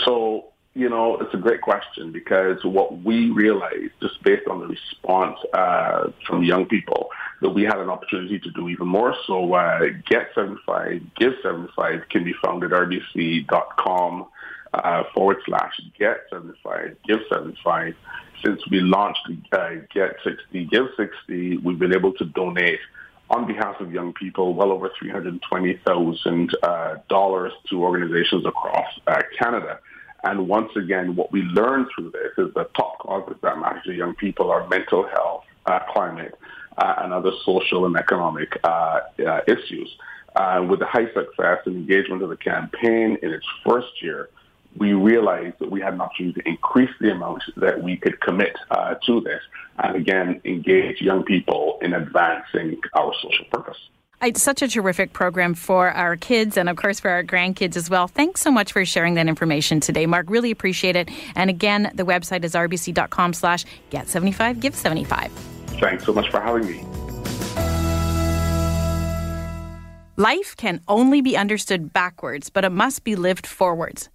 So, 0.04 0.46
you 0.74 0.90
know, 0.90 1.16
it's 1.18 1.32
a 1.32 1.38
great 1.38 1.62
question 1.62 2.12
because 2.12 2.62
what 2.64 3.02
we 3.02 3.30
realized, 3.30 3.92
just 4.02 4.22
based 4.22 4.46
on 4.46 4.60
the 4.60 4.66
response 4.66 5.38
uh, 5.54 6.10
from 6.26 6.42
young 6.42 6.66
people, 6.66 7.08
that 7.40 7.50
we 7.50 7.62
had 7.62 7.78
an 7.78 7.90
opportunity 7.90 8.38
to 8.38 8.50
do 8.50 8.68
even 8.68 8.86
more. 8.88 9.14
So 9.26 9.54
uh, 9.54 9.80
Get 10.08 10.28
75, 10.34 11.02
Give 11.16 11.34
75 11.42 12.08
can 12.10 12.24
be 12.24 12.34
found 12.44 12.64
at 12.64 12.70
rbc.com 12.70 14.26
uh, 14.74 15.02
forward 15.14 15.38
slash 15.46 15.80
Get 15.98 16.24
75, 16.30 16.96
Give 17.06 17.20
75. 17.30 17.94
Since 18.44 18.60
we 18.70 18.80
launched 18.80 19.28
uh, 19.52 19.70
Get 19.92 20.16
60, 20.24 20.64
Give 20.66 20.86
60, 20.96 21.58
we've 21.58 21.78
been 21.78 21.94
able 21.94 22.12
to 22.14 22.24
donate 22.24 22.80
on 23.28 23.46
behalf 23.46 23.80
of 23.80 23.92
young 23.92 24.12
people 24.12 24.54
well 24.54 24.70
over 24.70 24.90
$320,000 25.02 26.54
uh, 26.62 26.96
to 27.68 27.82
organizations 27.82 28.46
across 28.46 28.86
uh, 29.06 29.20
Canada. 29.38 29.80
And 30.22 30.48
once 30.48 30.70
again, 30.76 31.16
what 31.16 31.32
we 31.32 31.42
learned 31.42 31.88
through 31.94 32.12
this 32.12 32.32
is 32.38 32.54
the 32.54 32.64
top 32.76 32.98
causes 32.98 33.36
that 33.42 33.58
matter 33.58 33.82
to 33.84 33.92
young 33.92 34.14
people 34.14 34.50
are 34.50 34.66
mental 34.68 35.06
health, 35.08 35.44
uh, 35.66 35.80
climate, 35.92 36.38
and 36.78 37.12
other 37.12 37.32
social 37.44 37.86
and 37.86 37.96
economic 37.96 38.58
uh, 38.64 39.00
uh, 39.26 39.40
issues. 39.46 39.96
with 40.68 40.80
the 40.80 40.86
high 40.86 41.06
success 41.12 41.58
and 41.66 41.76
engagement 41.76 42.22
of 42.22 42.28
the 42.28 42.36
campaign 42.36 43.18
in 43.22 43.30
its 43.32 43.46
first 43.64 44.02
year, 44.02 44.28
we 44.78 44.92
realized 44.92 45.58
that 45.58 45.70
we 45.70 45.80
had 45.80 45.94
an 45.94 46.00
opportunity 46.00 46.40
to 46.40 46.48
increase 46.48 46.90
the 47.00 47.10
amount 47.10 47.42
that 47.56 47.82
we 47.82 47.96
could 47.96 48.20
commit 48.20 48.56
uh, 48.70 48.94
to 49.06 49.20
this 49.20 49.40
and 49.78 49.96
again 49.96 50.40
engage 50.44 51.00
young 51.00 51.24
people 51.24 51.78
in 51.82 51.94
advancing 51.94 52.78
our 52.94 53.12
social 53.22 53.44
purpose. 53.50 53.78
It's 54.22 54.42
such 54.42 54.62
a 54.62 54.68
terrific 54.68 55.12
program 55.12 55.54
for 55.54 55.90
our 55.90 56.16
kids 56.16 56.56
and, 56.56 56.70
of 56.70 56.76
course, 56.76 57.00
for 57.00 57.10
our 57.10 57.22
grandkids 57.22 57.76
as 57.76 57.90
well. 57.90 58.08
Thanks 58.08 58.40
so 58.40 58.50
much 58.50 58.72
for 58.72 58.82
sharing 58.86 59.14
that 59.14 59.28
information 59.28 59.78
today, 59.78 60.06
Mark. 60.06 60.30
Really 60.30 60.50
appreciate 60.50 60.96
it. 60.96 61.10
And 61.34 61.50
again, 61.50 61.92
the 61.94 62.04
website 62.04 62.42
is 62.42 62.54
rbc.com 62.54 63.34
slash 63.34 63.66
get75, 63.90 64.60
give 64.60 64.74
75. 64.74 65.55
Thanks 65.78 66.04
so 66.04 66.12
much 66.12 66.30
for 66.30 66.40
having 66.40 66.66
me. 66.66 66.84
Life 70.18 70.56
can 70.56 70.80
only 70.88 71.20
be 71.20 71.36
understood 71.36 71.92
backwards, 71.92 72.48
but 72.48 72.64
it 72.64 72.70
must 72.70 73.04
be 73.04 73.16
lived 73.16 73.46
forwards. 73.46 74.08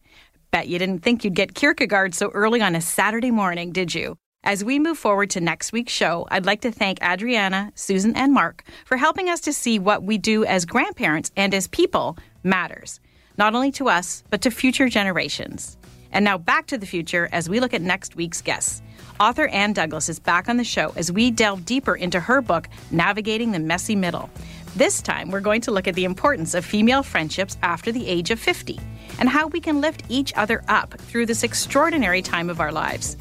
Bet 0.49 0.67
you 0.67 0.79
didn't 0.79 0.99
think 0.99 1.23
you'd 1.23 1.35
get 1.35 1.53
Kierkegaard 1.53 2.15
so 2.15 2.29
early 2.31 2.59
on 2.59 2.75
a 2.75 2.81
Saturday 2.81 3.29
morning, 3.29 3.71
did 3.71 3.93
you? 3.93 4.17
As 4.43 4.63
we 4.63 4.79
move 4.79 4.97
forward 4.97 5.29
to 5.29 5.39
next 5.39 5.71
week's 5.71 5.93
show, 5.93 6.27
I'd 6.31 6.47
like 6.47 6.61
to 6.61 6.71
thank 6.71 6.97
Adriana, 7.03 7.71
Susan, 7.75 8.15
and 8.15 8.33
Mark 8.33 8.63
for 8.85 8.97
helping 8.97 9.29
us 9.29 9.39
to 9.41 9.53
see 9.53 9.77
what 9.77 10.01
we 10.01 10.17
do 10.17 10.43
as 10.43 10.65
grandparents 10.65 11.31
and 11.37 11.53
as 11.53 11.67
people 11.67 12.17
matters, 12.43 12.99
not 13.37 13.53
only 13.53 13.71
to 13.73 13.87
us, 13.87 14.23
but 14.31 14.41
to 14.41 14.49
future 14.49 14.89
generations. 14.89 15.77
And 16.11 16.25
now 16.25 16.39
back 16.39 16.65
to 16.67 16.79
the 16.79 16.87
future 16.87 17.29
as 17.31 17.47
we 17.47 17.59
look 17.59 17.75
at 17.75 17.83
next 17.83 18.15
week's 18.15 18.41
guests. 18.41 18.81
Author 19.21 19.49
Ann 19.49 19.73
Douglas 19.73 20.09
is 20.09 20.17
back 20.17 20.49
on 20.49 20.57
the 20.57 20.63
show 20.63 20.93
as 20.95 21.11
we 21.11 21.29
delve 21.29 21.63
deeper 21.63 21.93
into 21.93 22.19
her 22.19 22.41
book, 22.41 22.67
Navigating 22.89 23.51
the 23.51 23.59
Messy 23.59 23.95
Middle. 23.95 24.31
This 24.75 24.99
time, 24.99 25.29
we're 25.29 25.41
going 25.41 25.61
to 25.61 25.69
look 25.69 25.87
at 25.87 25.93
the 25.93 26.05
importance 26.05 26.55
of 26.55 26.65
female 26.65 27.03
friendships 27.03 27.55
after 27.61 27.91
the 27.91 28.07
age 28.07 28.31
of 28.31 28.39
50 28.39 28.79
and 29.19 29.29
how 29.29 29.45
we 29.45 29.59
can 29.59 29.79
lift 29.79 30.01
each 30.09 30.33
other 30.35 30.63
up 30.67 30.95
through 31.01 31.27
this 31.27 31.43
extraordinary 31.43 32.23
time 32.23 32.49
of 32.49 32.59
our 32.59 32.71
lives. 32.71 33.15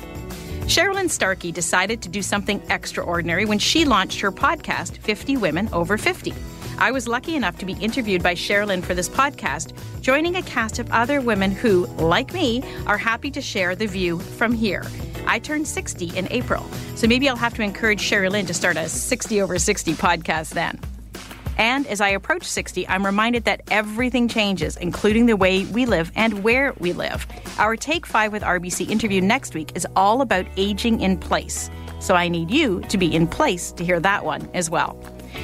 Sherilyn 0.60 1.10
Starkey 1.10 1.52
decided 1.52 2.00
to 2.00 2.08
do 2.08 2.22
something 2.22 2.62
extraordinary 2.70 3.44
when 3.44 3.58
she 3.58 3.84
launched 3.84 4.20
her 4.20 4.32
podcast, 4.32 4.96
50 4.96 5.36
Women 5.36 5.68
Over 5.70 5.98
50. 5.98 6.32
I 6.78 6.92
was 6.92 7.08
lucky 7.08 7.36
enough 7.36 7.58
to 7.58 7.66
be 7.66 7.74
interviewed 7.74 8.22
by 8.22 8.34
Sherilyn 8.34 8.82
for 8.82 8.94
this 8.94 9.10
podcast, 9.10 9.74
joining 10.00 10.36
a 10.36 10.42
cast 10.44 10.78
of 10.78 10.90
other 10.92 11.20
women 11.20 11.50
who, 11.50 11.84
like 11.98 12.32
me, 12.32 12.62
are 12.86 12.96
happy 12.96 13.30
to 13.32 13.42
share 13.42 13.74
the 13.74 13.86
view 13.86 14.18
from 14.18 14.54
here. 14.54 14.84
I 15.26 15.38
turned 15.38 15.66
60 15.66 16.16
in 16.16 16.26
April, 16.30 16.64
so 16.94 17.06
maybe 17.06 17.28
I'll 17.28 17.36
have 17.36 17.54
to 17.54 17.62
encourage 17.62 18.00
Sherilyn 18.00 18.46
to 18.46 18.54
start 18.54 18.76
a 18.76 18.88
60 18.88 19.42
over 19.42 19.58
60 19.58 19.94
podcast 19.94 20.50
then. 20.54 20.80
And 21.60 21.86
as 21.88 22.00
I 22.00 22.08
approach 22.08 22.44
60, 22.44 22.88
I'm 22.88 23.04
reminded 23.04 23.44
that 23.44 23.60
everything 23.70 24.28
changes, 24.28 24.78
including 24.78 25.26
the 25.26 25.36
way 25.36 25.66
we 25.66 25.84
live 25.84 26.10
and 26.14 26.42
where 26.42 26.72
we 26.78 26.94
live. 26.94 27.26
Our 27.58 27.76
Take 27.76 28.06
5 28.06 28.32
with 28.32 28.42
RBC 28.42 28.88
interview 28.88 29.20
next 29.20 29.54
week 29.54 29.72
is 29.74 29.86
all 29.94 30.22
about 30.22 30.46
aging 30.56 31.02
in 31.02 31.18
place. 31.18 31.70
So 31.98 32.14
I 32.14 32.28
need 32.28 32.50
you 32.50 32.80
to 32.88 32.96
be 32.96 33.14
in 33.14 33.26
place 33.26 33.72
to 33.72 33.84
hear 33.84 34.00
that 34.00 34.24
one 34.24 34.48
as 34.54 34.70
well. 34.70 34.98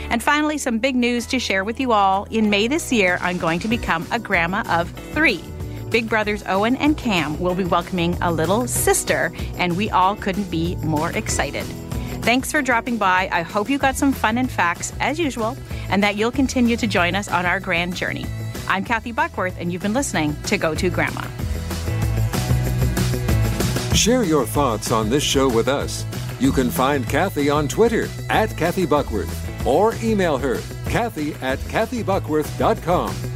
And 0.09 0.23
finally, 0.23 0.57
some 0.57 0.79
big 0.79 0.97
news 0.97 1.27
to 1.27 1.39
share 1.39 1.65
with 1.65 1.79
you 1.79 1.93
all. 1.93 2.25
In 2.31 2.49
May 2.49 2.67
this 2.67 2.91
year, 2.91 3.19
I'm 3.21 3.37
going 3.37 3.61
to 3.61 3.69
become 3.69 4.07
a 4.11 4.19
grandma 4.19 4.65
of 4.69 4.91
three. 5.12 5.43
Big 5.90 6.09
brothers 6.09 6.42
Owen 6.46 6.77
and 6.77 6.96
Cam 6.96 7.38
will 7.38 7.55
be 7.55 7.64
welcoming 7.64 8.16
a 8.20 8.33
little 8.33 8.66
sister, 8.66 9.33
and 9.57 9.77
we 9.77 9.90
all 9.90 10.16
couldn't 10.16 10.51
be 10.51 10.77
more 10.77 11.11
excited. 11.12 11.64
Thanks 12.22 12.51
for 12.51 12.61
dropping 12.61 12.96
by. 12.96 13.29
I 13.31 13.42
hope 13.42 13.70
you 13.70 13.79
got 13.79 13.96
some 13.96 14.12
fun 14.12 14.37
and 14.38 14.51
facts 14.51 14.92
as 14.99 15.18
usual, 15.18 15.57
and 15.88 16.03
that 16.03 16.16
you'll 16.16 16.33
continue 16.33 16.77
to 16.77 16.87
join 16.87 17.14
us 17.14 17.29
on 17.29 17.46
our 17.46 17.61
grand 17.61 17.94
journey. 17.94 18.27
I'm 18.68 18.85
Kathy 18.85 19.12
Buckworth, 19.12 19.57
and 19.61 19.72
you've 19.72 19.83
been 19.83 19.94
listening 19.94 20.35
to 20.44 20.59
Go 20.59 20.75
To 20.75 20.90
Grandma. 20.90 21.22
Share 23.94 24.25
your 24.25 24.44
thoughts 24.44 24.90
on 24.90 25.09
this 25.09 25.22
show 25.22 25.49
with 25.49 25.68
us. 25.68 26.05
You 26.40 26.53
can 26.53 26.70
find 26.70 27.09
Kathy 27.09 27.49
on 27.49 27.68
Twitter 27.68 28.09
at 28.29 28.55
Kathy 28.57 28.87
Buckworth 28.87 29.66
or 29.66 29.94
email 30.03 30.37
her, 30.37 30.61
Kathy 30.87 31.35
at 31.35 31.59
KathyBuckworth.com. 31.61 33.36